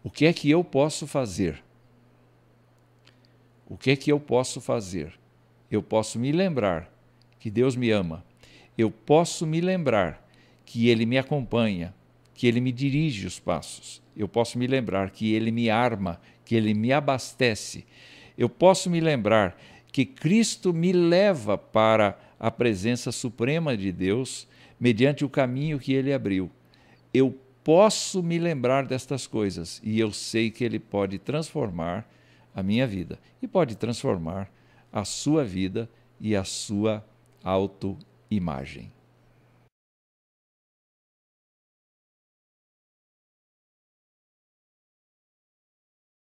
O 0.05 0.11
que 0.11 0.27
é 0.27 0.33
que 0.33 0.51
eu 0.51 0.63
posso 0.63 1.07
fazer 1.07 1.63
o 3.71 3.77
que 3.77 3.93
é 3.93 3.97
que 3.97 4.11
eu 4.11 4.19
posso 4.19 4.61
fazer? 4.61 5.13
Eu 5.71 5.81
posso 5.81 6.19
me 6.19 6.33
lembrar 6.33 6.93
que 7.39 7.49
Deus 7.49 7.77
me 7.77 7.89
ama. 7.93 8.25
Eu 8.77 8.91
posso 8.91 9.47
me 9.47 9.61
lembrar 9.61 10.29
que 10.67 10.89
Ele 10.89 11.07
me 11.07 11.17
acompanha, 11.17 11.95
que 12.35 12.49
Ele 12.49 12.61
me 12.61 12.73
dirige 12.73 13.29
os 13.29 13.39
passos. 13.39 14.03
Eu 14.17 14.27
posso 14.27 14.59
me 14.59 14.67
lembrar 14.67 15.11
que 15.11 15.33
Ele 15.33 15.53
me 15.53 15.71
arma, 15.71 16.21
que 16.45 16.57
Ele 16.57 16.75
me 16.75 16.93
abastece. 16.93 17.87
Eu 18.37 18.49
posso 18.49 18.91
me 18.91 18.99
lembrar 18.99 19.57
que 19.93 20.05
Cristo 20.05 20.73
me 20.73 20.93
leva 20.93 21.59
para 21.59 22.19
a 22.39 22.51
presença 22.51 23.13
suprema 23.13 23.77
de 23.77 23.93
Deus 23.93 24.47
mediante 24.79 25.25
o 25.25 25.29
caminho 25.29 25.79
que 25.79 25.93
Ele 25.93 26.13
abriu. 26.13 26.51
Eu 27.13 27.37
posso 27.63 28.23
me 28.23 28.39
lembrar 28.39 28.87
destas 28.87 29.27
coisas 29.27 29.81
e 29.85 30.01
eu 30.01 30.13
sei 30.13 30.51
que 30.51 30.65
Ele 30.65 30.79
pode 30.79 31.19
transformar 31.19 32.09
a 32.55 32.63
minha 32.63 32.87
vida 32.87 33.19
e 33.43 33.47
pode 33.47 33.77
transformar 33.77 34.51
a 34.93 35.05
sua 35.05 35.45
vida 35.45 35.89
e 36.21 36.35
a 36.35 36.45
sua 36.45 37.05
autoimagem. 37.45 38.91